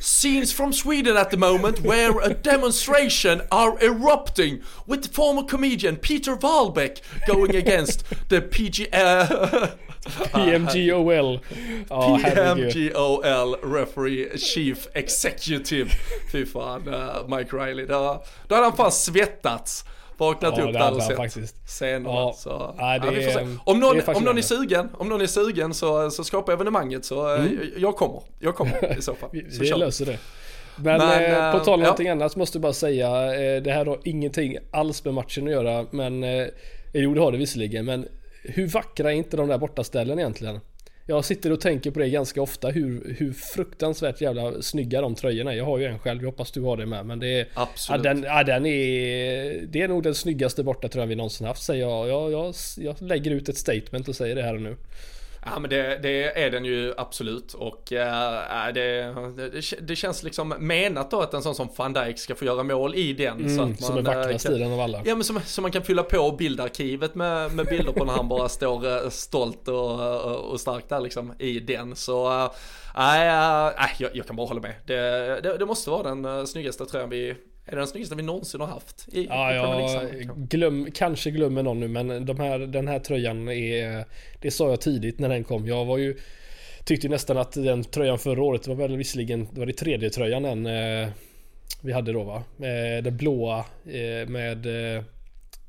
[0.00, 6.36] Scenes from Sweden at the moment where a demonstration are erupting with former comedian Peter
[6.36, 8.88] Wahlbeck going against the PG...
[8.92, 9.66] Uh,
[10.06, 11.40] PMGOL.
[11.90, 15.88] Oh, PMGOL referee chief executive.
[16.30, 17.86] Fy fan, uh, Mike Riley.
[17.86, 19.84] Då, då hade han fan svettats
[20.18, 21.56] vaknat ja, upp där och sett faktiskt.
[21.66, 22.08] scenerna.
[22.08, 22.34] Ja.
[22.36, 26.10] Så, Nej, det ja, om, någon, om någon är sugen, om någon är sugen så,
[26.10, 27.58] så skapa evenemanget så eh, mm.
[27.76, 28.22] jag kommer.
[28.38, 29.30] Jag kommer i så fall.
[29.50, 30.18] Så vi löser det.
[30.76, 31.86] Men, men eh, på tal om ja.
[31.86, 35.52] någonting annat måste jag bara säga, eh, det här har ingenting alls med matchen att
[35.52, 36.46] göra, men eh,
[36.92, 38.08] jo det har det visserligen, men
[38.42, 40.60] hur vackra är inte de där bortaställen egentligen?
[41.08, 45.52] Jag sitter och tänker på det ganska ofta hur, hur fruktansvärt jävla snygga de tröjorna
[45.52, 45.56] är.
[45.56, 47.06] Jag har ju en själv, jag hoppas du har det med.
[47.06, 47.48] Men det är...
[47.54, 48.04] Absolut.
[48.04, 49.66] Ja, den, ja, den är...
[49.66, 52.08] Det är nog den snyggaste borta tröjan vi någonsin haft säger jag.
[52.08, 52.54] Jag, jag.
[52.76, 54.76] jag lägger ut ett statement och säger det här och nu.
[55.54, 60.48] Ja men det, det, är den ju absolut och äh, det, det, det, känns liksom
[60.58, 63.38] menat då att en sån som van Dijk ska få göra mål i den.
[63.38, 65.02] Mm, så att man, som är vackrast i den av alla.
[65.04, 68.28] Ja men som, så man kan fylla på bildarkivet med, med bilder på när han
[68.28, 71.96] bara står äh, stolt och, och stark där liksom i den.
[71.96, 72.50] Så
[72.96, 74.74] nej, äh, äh, jag, jag, kan bara hålla med.
[74.86, 77.36] Det, det, måste vara den snyggaste tröjan vi
[77.66, 81.62] är det den snyggaste vi någonsin har haft i, ja, i jag glöm, kanske glömmer
[81.62, 84.04] någon nu men de här, den här tröjan är
[84.40, 85.66] Det sa jag tidigt när den kom.
[85.66, 86.16] Jag var ju
[86.84, 90.42] Tyckte nästan att den tröjan förra året var väl visserligen Det var det tredje tröjan
[90.42, 91.08] den eh,
[91.82, 92.44] Vi hade då va?
[92.58, 95.02] Eh, det blåa eh, med eh,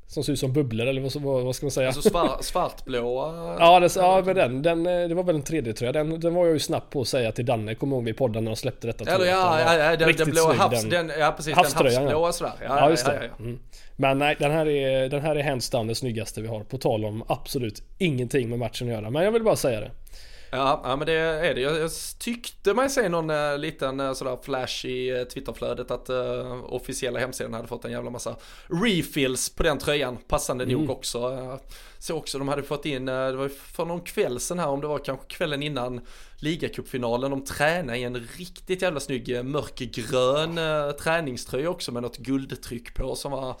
[0.08, 1.88] som ser ut som bubblor eller vad, vad, vad ska man säga?
[1.88, 3.34] Alltså svart, svartblå?
[3.58, 5.94] ja, det, ja men den, den, det var väl en tredje tror jag.
[5.94, 8.44] Den, den var jag ju snabb på att säga till Danne, kommer ihåg vi podden
[8.44, 9.04] när de släppte detta.
[9.06, 12.52] Ja, ja, ja, ja, den, den blå havs, den, ja precis, havströjan, den havsblåa sådär.
[12.62, 13.14] Ja, ja, just det.
[13.14, 13.58] Ja, ja, mm.
[13.96, 16.64] Men nej, den här är, den här är hands down den snyggaste vi har.
[16.64, 19.10] På tal om absolut ingenting med matchen att göra.
[19.10, 19.90] Men jag vill bara säga det.
[20.50, 21.60] Ja, ja men det är det.
[21.60, 26.10] Jag, jag tyckte mig se någon uh, liten uh, sådär flash i uh, Twitterflödet att
[26.10, 28.36] uh, officiella hemsidan hade fått en jävla massa
[28.66, 30.16] refills på den tröjan.
[30.16, 30.76] Passande mm.
[30.76, 31.30] nog också.
[31.30, 31.56] Uh,
[31.98, 34.86] så också de hade fått in, det var för någon kväll sen här om det
[34.86, 36.00] var kanske kvällen innan
[36.36, 37.30] ligacupfinalen.
[37.30, 40.58] De tränade i en riktigt jävla snygg mörkgrön
[40.96, 43.56] träningströja också med något guldtryck på som var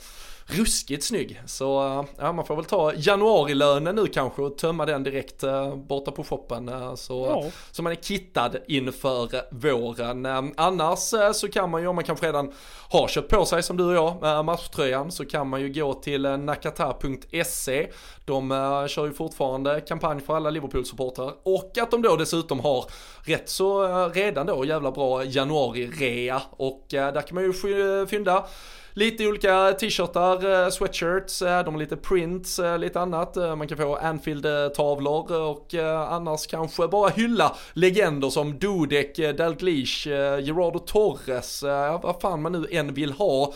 [0.48, 1.42] ruskigt snygg.
[1.46, 5.76] Så eh, ja, man får väl ta januarilönen nu kanske och tömma den direkt uh,
[5.76, 6.68] borta på shoppen.
[6.68, 7.50] Uh, så, ja.
[7.70, 10.26] så man är kittad inför våren.
[10.56, 12.52] Annars så kan man ju, om man kanske redan
[12.90, 16.22] har köpt på sig som du och jag, matchtröjan, så kan man ju gå till
[16.22, 17.88] nakata.se.
[18.24, 18.50] De
[18.88, 22.84] kör ju fortfarande kampanj för alla Liverpool-supportrar och att de då dessutom har
[23.22, 28.46] rätt så redan då jävla bra januari-rea och där kan man ju fynda
[28.98, 33.36] lite olika t-shirtar, eh, sweatshirts, eh, de har lite prints, eh, lite annat.
[33.36, 35.74] Man kan få Anfield-tavlor och
[36.08, 40.06] annars kanske bara hylla legender som Dudek, Dalglish,
[40.40, 41.62] Gerardo Torres,
[42.02, 43.54] vad fan man nu än vill ha.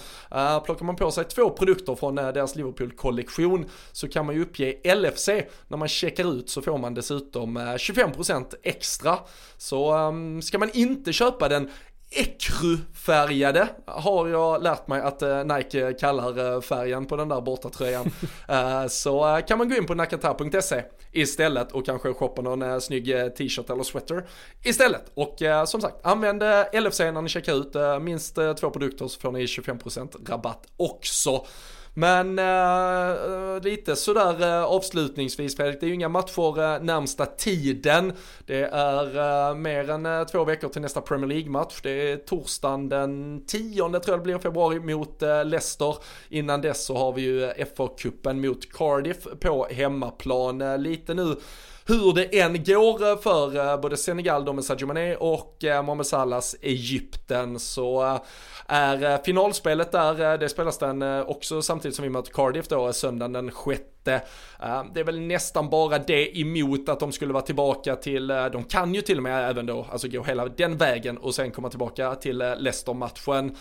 [0.65, 5.29] Plockar man på sig två produkter från deras Liverpool-kollektion så kan man ju uppge LFC.
[5.69, 9.19] När man checkar ut så får man dessutom 25% extra.
[9.57, 11.71] Så ehm, ska man inte köpa den
[12.15, 18.11] Ecru-färgade har jag lärt mig att eh, Nike kallar eh, färgen på den där bortatröjan.
[18.49, 20.83] Eh, så kan man gå in på nakata.se
[21.13, 24.27] istället och kanske shoppa någon snygg t-shirt eller sweater
[24.63, 25.11] istället.
[25.15, 26.43] Och som sagt, använd
[26.73, 28.03] LFC när ni checkar ut.
[28.03, 31.47] Minst två produkter så får ni 25% rabatt också.
[31.95, 38.13] Men äh, lite sådär äh, avslutningsvis Fredrik, det är ju inga matcher äh, närmsta tiden.
[38.47, 41.81] Det är äh, mer än två veckor till nästa Premier League-match.
[41.83, 45.97] Det är torsdagen den 10 tror jag det blir februari mot Leicester.
[46.29, 50.83] Innan dess så har vi ju FA-cupen mot Cardiff på hemmaplan.
[50.83, 51.37] lite nu
[51.87, 57.59] hur det än går för både Senegal då med Sadio Mané och Mohamed Salahs Egypten
[57.59, 58.19] så
[58.69, 62.69] är eh, finalspelet där, eh, det spelas den eh, också samtidigt som vi möter Cardiff
[62.69, 67.43] då söndagen den 6 det är väl nästan bara det emot att de skulle vara
[67.43, 71.19] tillbaka till, de kan ju till och med även då, alltså gå hela den vägen
[71.19, 73.57] och sen komma tillbaka till Leicester-matchen.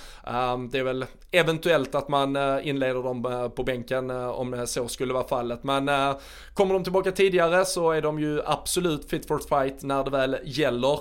[0.72, 5.64] Det är väl eventuellt att man inleder dem på bänken om så skulle vara fallet.
[5.64, 6.16] Men
[6.54, 10.38] kommer de tillbaka tidigare så är de ju absolut fit for fight när det väl
[10.44, 11.00] gäller.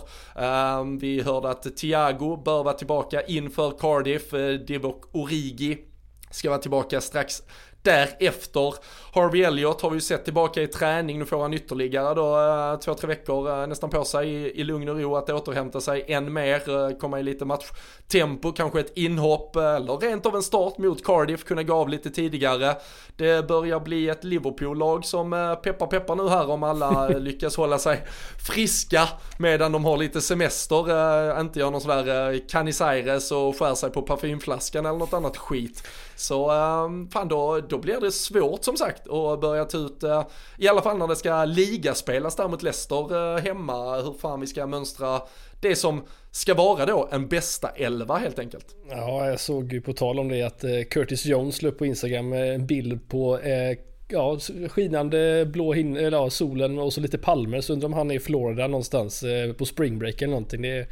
[1.00, 5.78] Vi hörde att Thiago bör vara tillbaka inför Cardiff, eh, Divock Origi
[6.30, 7.42] ska vara tillbaka strax
[7.82, 8.74] Därefter,
[9.12, 12.78] Harvey Elliott har vi ju sett tillbaka i träning, nu får han ytterligare då eh,
[12.78, 16.04] två, tre veckor eh, nästan på sig i, i lugn och ro att återhämta sig
[16.08, 20.78] än mer, eh, komma i lite matchtempo, kanske ett inhopp eller rent av en start
[20.78, 22.76] mot Cardiff, kunna gå av lite tidigare.
[23.16, 28.02] Det börjar bli ett Liverpool-lag som peppar peppar nu här om alla lyckas hålla sig
[28.46, 29.08] friska
[29.38, 34.02] medan de har lite semester, inte gör någon sån där Canizares och skär sig på
[34.02, 35.82] parfymflaskan eller något annat skit.
[36.20, 40.26] Så ehm, fan då, då blir det svårt som sagt att börja ta ut, eh,
[40.58, 44.46] i alla fall när det ska ligaspelas där mot Leicester eh, hemma, hur fan vi
[44.46, 45.22] ska mönstra
[45.60, 48.66] det som ska vara då en bästa elva helt enkelt.
[48.90, 51.86] Ja, jag såg ju på tal om det att eh, Curtis Jones la upp på
[51.86, 57.18] Instagram en bild på eh, ja, skinande blå hin eller, ja, solen och så lite
[57.18, 57.60] palmer.
[57.60, 60.62] Så undrar om han är i Florida någonstans eh, på springbreak eller någonting.
[60.62, 60.86] Det är,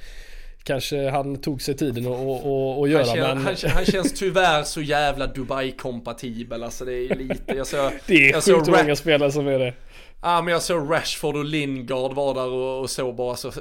[0.69, 3.05] kanske han tog sig tiden att göra.
[3.05, 3.45] Han, känner, men...
[3.45, 6.65] han, han, känns tyvärr så jävla Dubai-kompatibel.
[6.65, 7.91] Alltså det är lite, jag såg...
[8.07, 9.75] det är sjukt många spelare som är det.
[10.23, 13.53] Ja men jag såg Rashford och Lingard var där och, och såg bara så,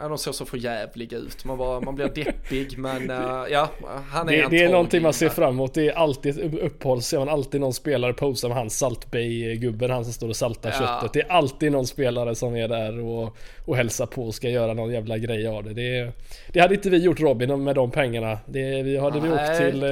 [0.00, 1.44] ja de såg så förjävliga ut.
[1.44, 3.70] Man, bara, man blir deppig men uh, ja,
[4.10, 5.74] han är Det, det är någonting man ser fram emot.
[5.74, 10.04] Det är alltid ett uppehåll, ser man alltid någon spelare posa med hans saltbay-gubben, han
[10.04, 10.78] som står och saltar ja.
[10.78, 11.12] köttet.
[11.12, 14.74] Det är alltid någon spelare som är där och, och hälsar på och ska göra
[14.74, 15.74] någon jävla grej av det.
[15.74, 16.12] Det,
[16.52, 18.38] det hade inte vi gjort Robin med de pengarna.
[18.46, 19.82] Det, vi hade Nej, vi åkt till...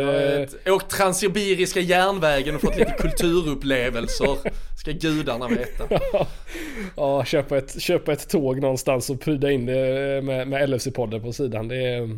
[0.67, 0.75] Eh...
[0.75, 4.37] Åkt Transsibiriska järnvägen och fått lite kulturupplevelser.
[4.77, 5.85] Ska gudarna veta.
[6.97, 11.33] ja, köpa ett, köpa ett tåg någonstans och pryda in det med, med LFC-podden på
[11.33, 11.69] sidan.
[11.69, 12.09] Det,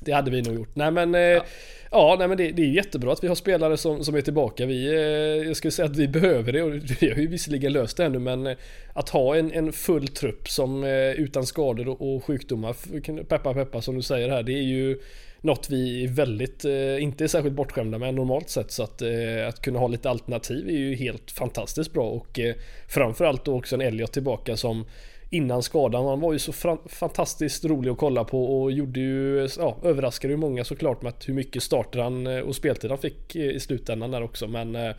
[0.00, 0.74] det hade vi nog gjort.
[0.74, 1.44] Nej men, eh, ja.
[1.90, 4.66] ja nej, men det, det, är jättebra att vi har spelare som, som är tillbaka.
[4.66, 7.96] Vi, eh, jag skulle säga att vi behöver det och vi har ju visserligen löst
[7.96, 8.56] det ännu men eh,
[8.92, 10.84] att ha en, en full trupp som
[11.16, 12.76] utan skador och sjukdomar,
[13.24, 14.98] peppa peppa som du säger här, det är ju
[15.40, 18.70] något vi är väldigt, eh, inte är särskilt bortskämda med normalt sett.
[18.70, 22.04] Så att, eh, att kunna ha lite alternativ är ju helt fantastiskt bra.
[22.10, 22.54] Och eh,
[22.88, 24.84] framförallt då också en Elliot tillbaka som
[25.30, 26.06] innan skadan.
[26.06, 26.52] Han var ju så
[26.86, 31.28] fantastiskt rolig att kolla på och gjorde ju, ja, överraskade ju många såklart med att
[31.28, 34.48] hur mycket starter han eh, och speltid han fick eh, i slutändan där också.
[34.48, 34.94] Men eh,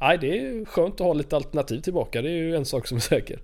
[0.00, 2.22] nej, det är skönt att ha lite alternativ tillbaka.
[2.22, 3.38] Det är ju en sak som är säker.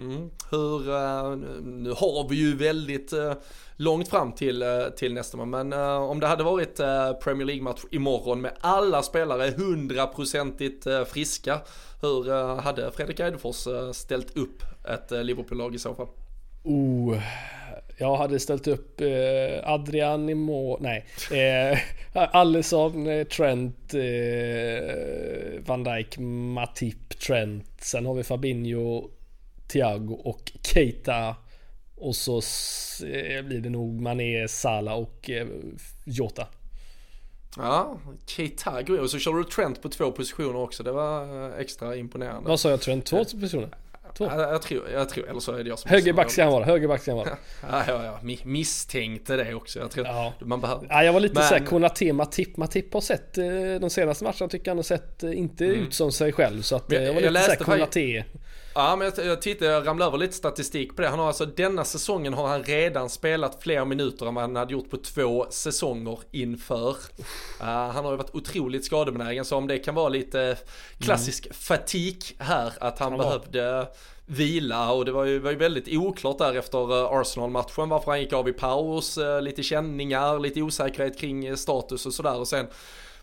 [0.00, 0.30] Mm.
[0.50, 3.32] Hur, eh, nu har vi ju väldigt eh,
[3.76, 5.64] långt fram till, eh, till nästa match.
[5.64, 6.76] Men om det hade varit
[7.20, 11.60] Premier League-match imorgon med alla spelare hundraprocentigt friska,
[12.00, 12.30] hur
[12.60, 16.08] hade Fredrik Eidefors ställt upp ett Liverpool-lag i så fall?
[16.64, 17.18] Oh,
[18.00, 21.04] jag hade ställt upp eh, Adrian i mål, nej.
[21.32, 21.78] Eh,
[22.36, 27.66] Alisson, Trent, eh, Van Dijk, Matip, Trent.
[27.80, 29.10] Sen har vi Fabinho,
[29.68, 31.36] Thiago och Keita.
[32.00, 32.36] Och så
[33.06, 35.46] eh, blir det nog Mané, Salah och eh,
[36.04, 36.46] Jota.
[37.56, 40.82] Ja, Keita går och så kör du Trent på två positioner också.
[40.82, 42.48] Det var eh, extra imponerande.
[42.48, 43.06] Vad sa jag Trent?
[43.06, 43.68] Två positioner?
[44.16, 44.24] Två.
[44.24, 46.64] Jag, jag, tror, jag tror, eller så är det jag som Högerback ska han vara,
[46.64, 47.28] högerback ska han vara.
[47.70, 49.78] ja, ja, ja, misstänkte det också.
[49.78, 50.32] Jag tror ja.
[50.40, 50.86] man behöver.
[50.90, 51.44] Ja, jag var lite Men...
[51.44, 53.34] såhär, Konate, Matip, Matip har sett
[53.80, 55.80] de senaste matcherna tycker han har sett inte mm.
[55.80, 56.62] ut som sig själv.
[56.62, 58.24] Så att, jag, jag var lite såhär, Konate.
[58.78, 61.08] Ja men jag, jag tittade, jag ramlade över lite statistik på det.
[61.08, 64.72] Han har alltså denna säsongen har han redan spelat fler minuter än vad han hade
[64.72, 66.90] gjort på två säsonger inför.
[66.90, 70.56] Uh, han har ju varit otroligt skadebenägen så om det kan vara lite
[70.98, 71.54] klassisk mm.
[71.54, 73.86] fatik här att han, han behövde
[74.26, 78.20] vila och det var ju, var ju väldigt oklart där efter eh, Arsenal-matchen varför han
[78.20, 82.66] gick av i paus, eh, lite känningar, lite osäkerhet kring status och sådär och sen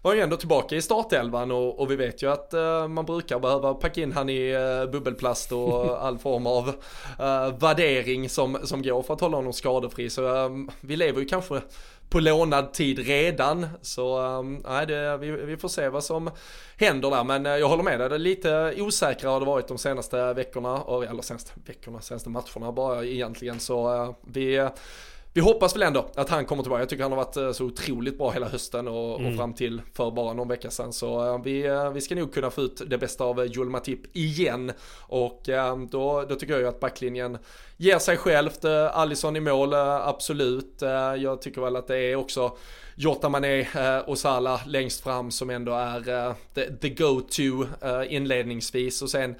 [0.05, 3.39] var ju ändå tillbaka i startelvan och, och vi vet ju att uh, man brukar
[3.39, 8.81] behöva packa in han i uh, bubbelplast och all form av uh, värdering som, som
[8.81, 10.09] går för att hålla honom skadefri.
[10.09, 10.49] Så
[10.81, 11.61] vi lever ju kanske
[12.09, 13.67] på lånad tid redan.
[13.81, 16.29] Så nej, det, vi, vi, får se vad som
[16.77, 17.23] händer där.
[17.23, 20.83] Men jag håller med dig, det är lite osäkrare har det varit de senaste veckorna,
[21.09, 23.59] eller senaste veckorna, senaste matcherna bara egentligen.
[23.59, 24.69] Så vi
[25.35, 26.81] vi hoppas väl ändå att han kommer tillbaka.
[26.81, 29.31] Jag tycker han har varit eh, så otroligt bra hela hösten och, mm.
[29.31, 30.93] och fram till för bara någon vecka sedan.
[30.93, 33.99] Så uh, vi, uh, vi ska nog kunna få ut det bästa av Joel Matip
[34.15, 34.71] igen.
[35.01, 35.41] Och
[35.89, 37.37] då, då tycker jag ju att backlinjen
[37.77, 38.65] ger sig självt.
[38.91, 40.81] Allison i mål, absolut.
[41.17, 42.57] jag tycker väl att det är också
[42.95, 43.67] Jota Mané
[44.05, 47.65] och Salah längst fram som ändå är the, the go-to
[48.09, 49.01] inledningsvis.
[49.01, 49.35] Och sen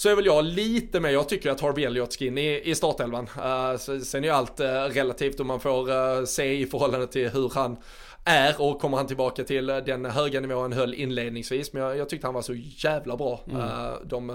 [0.00, 2.74] så är väl jag lite mer, jag tycker att Harvey Elliot ska in i, i
[2.74, 3.24] startelvan.
[3.24, 7.28] Uh, sen är ju allt uh, relativt och man får uh, se i förhållande till
[7.28, 7.76] hur han
[8.24, 11.72] är och kommer han tillbaka till den höga nivån han höll inledningsvis.
[11.72, 13.68] Men jag, jag tyckte han var så jävla bra mm.
[14.04, 14.26] de,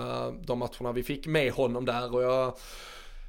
[0.47, 2.57] de matcherna vi fick med honom där och jag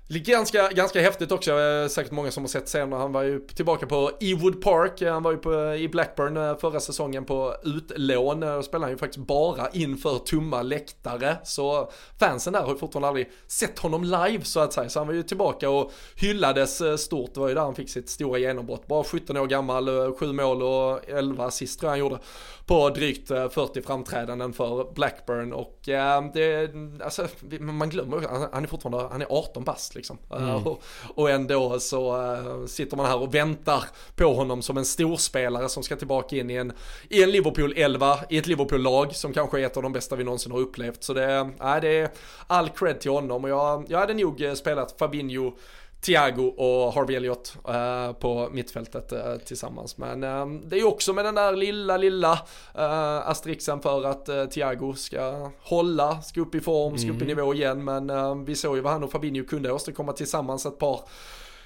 [0.08, 3.00] Ganska, ganska häftigt också, eh, säkert många som har sett senare.
[3.00, 6.58] Han var ju tillbaka på Ewood Park, eh, han var ju på, eh, i Blackburn
[6.58, 8.40] förra säsongen på utlån.
[8.40, 11.36] Då spelade han ju faktiskt bara inför tomma läktare.
[11.44, 11.90] Så
[12.20, 14.88] fansen där har ju fortfarande aldrig sett honom live så att säga.
[14.88, 17.34] Så han var ju tillbaka och hyllades stort.
[17.34, 18.86] Det var ju där han fick sitt stora genombrott.
[18.86, 22.18] Bara 17 år gammal, 7 mål och 11 assist tror jag han gjorde
[22.66, 25.52] på drygt 40 framträdanden för Blackburn.
[25.52, 26.70] Och det,
[27.04, 27.28] alltså,
[27.60, 30.18] man glömmer han är fortfarande, han är 18 bast liksom.
[30.32, 30.54] Mm.
[30.54, 30.82] Och,
[31.14, 33.84] och, ändå så uh, sitter man här och väntar
[34.16, 36.72] på honom som en storspelare som ska tillbaka in i en,
[37.08, 40.24] i en Liverpool 11, i ett Liverpool-lag som kanske är ett av de bästa vi
[40.24, 41.02] någonsin har upplevt.
[41.02, 42.10] Så det, uh, det är
[42.46, 45.52] all cred till honom och jag, jag hade nog eh, spelat Fabinho
[46.00, 49.98] Thiago och Harvey Elliott uh, på mittfältet uh, tillsammans.
[49.98, 54.50] Men uh, det är ju också med den där lilla, lilla uh, asterixen för att
[54.50, 57.36] Thiago ska hålla, ska upp i form, ska upp i mm.
[57.36, 57.84] nivå igen.
[57.84, 61.00] Men vi såg ju vad han och Fabinho kunde åstadkomma tillsammans ett par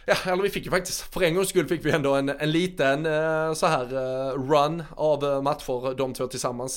[0.07, 2.51] Ja, eller vi fick ju faktiskt, för en gångs skull fick vi ändå en, en
[2.51, 3.05] liten
[3.57, 3.87] så här
[4.37, 6.77] run av matcher de två tillsammans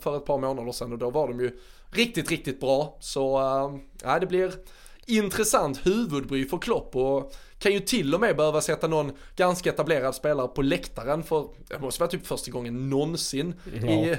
[0.00, 1.58] för ett par månader sedan och då var de ju
[1.90, 2.96] riktigt, riktigt bra.
[3.00, 3.40] Så
[4.02, 4.52] ja, det blir
[5.06, 10.14] intressant huvudbry för Klopp och kan ju till och med behöva sätta någon ganska etablerad
[10.14, 13.88] spelare på läktaren för det måste vara typ första gången någonsin ja.
[13.88, 14.18] i,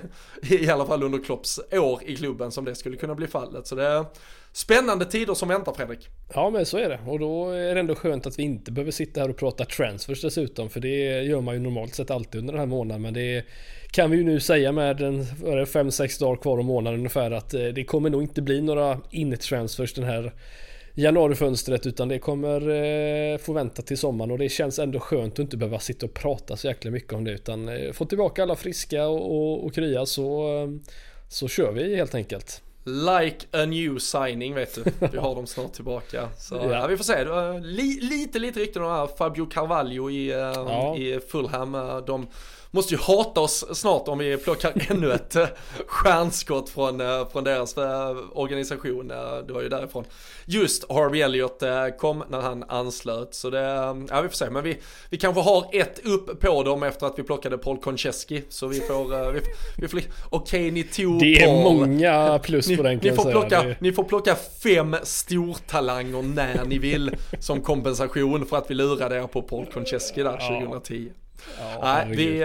[0.56, 3.68] i alla fall under Klopps år i klubben som det skulle kunna bli fallet.
[3.68, 4.06] Så det är
[4.52, 6.10] spännande tider som väntar Fredrik.
[6.34, 8.92] Ja men så är det och då är det ändå skönt att vi inte behöver
[8.92, 12.54] sitta här och prata transfers dessutom för det gör man ju normalt sett alltid under
[12.54, 13.46] den här månaden men det
[13.92, 17.64] kan vi ju nu säga med en 5-6 dagar kvar om månaden ungefär att eh,
[17.64, 20.34] det kommer nog inte bli några in-transfers den här
[20.96, 25.40] januarifönstret utan det kommer eh, få vänta till sommaren och det känns ändå skönt att
[25.40, 28.56] inte behöva sitta och prata så jäkla mycket om det utan eh, få tillbaka alla
[28.56, 30.92] friska och, och, och krya så, eh,
[31.30, 32.62] så kör vi helt enkelt.
[32.84, 35.08] Like a new signing vet du.
[35.12, 36.30] Vi har dem snart tillbaka.
[36.38, 36.72] Så ja.
[36.72, 37.26] ja vi får se.
[37.60, 40.98] Li, lite, lite rykten om Fabio Carvalho i, ja.
[40.98, 41.72] i Fulham.
[42.08, 42.28] De
[42.72, 45.48] måste ju hata oss snart om vi plockar ännu ett eh,
[45.86, 49.08] stjärnskott från, eh, från deras eh, organisation.
[49.48, 50.06] Det var ju därifrån
[50.46, 51.64] just Harvey Elliot
[51.98, 53.34] kom när han anslöt.
[53.34, 53.62] Så det,
[54.10, 54.50] ja vi får se.
[54.50, 54.78] Men vi,
[55.10, 58.42] vi kanske har ett upp på dem efter att vi plockade Paul Konchesky.
[58.50, 59.42] Så vi får, vi,
[59.78, 61.64] vi får okej okay, ni tog Det är Paul.
[61.64, 63.76] många plus på den kan ni får, plocka, det...
[63.82, 69.28] ni får plocka fem stortalanger när ni vill som kompensation för att vi lurade er
[69.28, 71.10] på Paul Konchesky där 2010.
[71.60, 72.40] Ja, Nej, vi,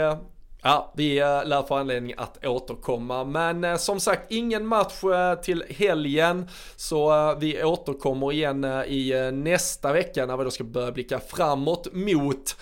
[0.69, 5.35] Ja, vi eh, lär få anledning att återkomma, men eh, som sagt ingen match eh,
[5.35, 11.21] till helgen, så vi återkommer igen i nästa vecka när vi då ska börja blicka
[11.21, 12.57] framåt mot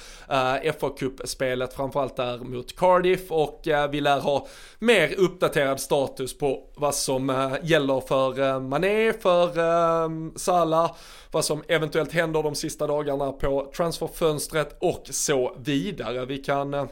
[0.80, 3.30] fa Cup-spelet, framförallt där mot Cardiff.
[3.30, 4.46] Och vi lär ha
[4.78, 10.96] mer uppdaterad status på vad som gäller för Mané, för Salah,
[11.30, 16.24] vad som eventuellt händer de sista dagarna på transferfönstret och så vidare.
[16.24, 16.88] Vi kan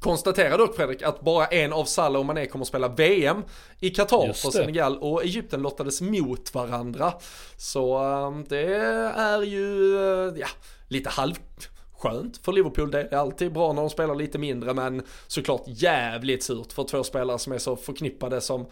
[0.00, 3.42] Konstatera dock Fredrik att bara en av Salah och Mané kommer att spela VM
[3.80, 7.12] i Qatar för Senegal och Egypten lottades mot varandra.
[7.56, 8.74] Så ehm, det
[9.16, 10.46] är ju, eh, ja,
[10.88, 12.90] lite halvt skönt för Liverpool.
[12.90, 17.04] Det är alltid bra när de spelar lite mindre men såklart jävligt surt för två
[17.04, 18.66] spelare som är så förknippade som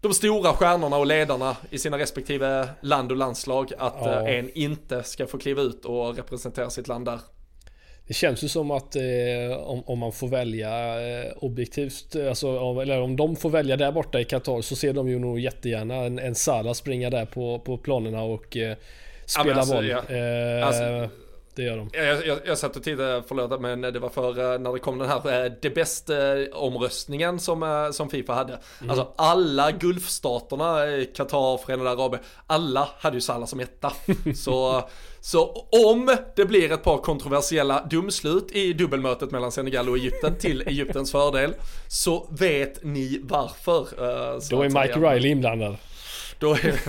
[0.00, 4.28] de stora stjärnorna och ledarna i sina respektive land och landslag att ja.
[4.28, 7.20] Eh, en inte ska få kliva ut och representera sitt land där.
[8.10, 9.02] Det känns ju som att eh,
[9.56, 10.68] om, om, man får välja
[11.00, 14.92] eh, objektivt, alltså, om, eller om de får välja där borta i Qatar så ser
[14.92, 18.76] de ju nog jättegärna en, en Salah springa där på, på planerna och eh,
[19.26, 19.88] spela ja, alltså, boll.
[19.88, 20.16] Ja.
[20.16, 21.08] Eh, alltså,
[21.60, 21.90] det gör de.
[21.92, 25.08] Jag, jag, jag satt och tittade, förlåt, men det var för när det kom den
[25.08, 26.14] här eh, det bästa
[26.52, 28.52] omröstningen som, eh, som Fifa hade.
[28.52, 28.90] Mm.
[28.90, 33.92] Alltså alla Gulfstaterna, Qatar, Förenade Arabien, alla hade ju Salah som etta.
[34.34, 34.88] så,
[35.20, 40.62] så om det blir ett par kontroversiella domslut i dubbelmötet mellan Senegal och Egypten till
[40.66, 41.54] Egyptens fördel,
[41.88, 43.80] så vet ni varför.
[43.80, 45.76] Uh, Då är Mike Riley inblandad.
[46.40, 46.80] Då, är,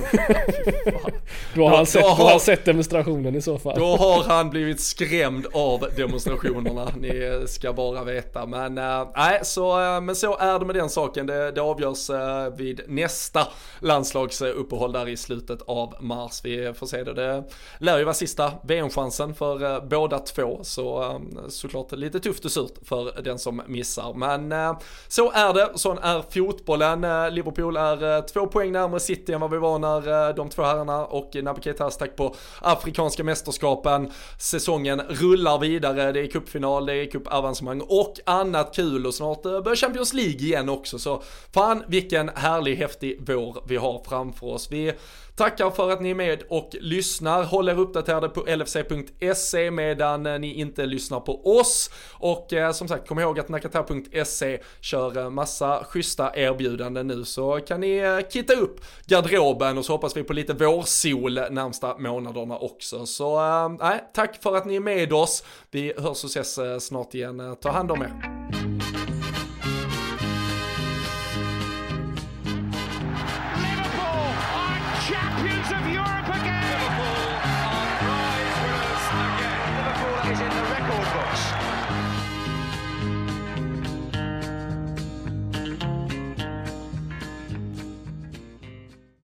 [1.56, 3.80] då, har han sett, då har, han sett demonstrationen i så fall.
[3.80, 8.46] Då har han blivit skrämd av demonstrationerna, ni ska bara veta.
[8.46, 11.26] Men äh, nej, så, äh, men så är det med den saken.
[11.26, 13.48] Det, det avgörs äh, vid nästa
[13.80, 16.42] landslagsuppehåll där i slutet av mars.
[16.44, 17.14] Vi får se det.
[17.14, 17.44] Det
[17.78, 20.60] lär ju vara sista VM-chansen för äh, båda två.
[20.64, 24.14] Så äh, såklart lite tufft och surt för den som missar.
[24.14, 27.34] Men äh, så är det, sån är fotbollen.
[27.34, 31.06] Liverpool är två poäng närmare City än vad vi var när eh, de två herrarna
[31.06, 34.12] och eh, Naby Keita tack på Afrikanska mästerskapen.
[34.38, 39.62] Säsongen rullar vidare, det är cupfinal, det är cupavancemang och annat kul och snart eh,
[39.62, 41.00] börjar Champions League igen också.
[41.00, 41.24] Så
[41.54, 44.72] fan vilken härlig häftig vår vi har framför oss.
[44.72, 44.94] Vi
[45.42, 47.44] Tackar för att ni är med och lyssnar.
[47.44, 51.90] Håll er uppdaterade på lfc.se medan eh, ni inte lyssnar på oss.
[52.14, 57.60] Och eh, som sagt, kom ihåg att nakata.se kör eh, massa schyssta erbjudanden nu så
[57.60, 62.58] kan ni eh, kitta upp garderoben och så hoppas vi på lite vårsol närmsta månaderna
[62.58, 63.06] också.
[63.06, 63.40] Så
[63.82, 65.44] eh, tack för att ni är med oss.
[65.72, 67.56] Vi hörs och ses eh, snart igen.
[67.62, 68.91] Ta hand om er.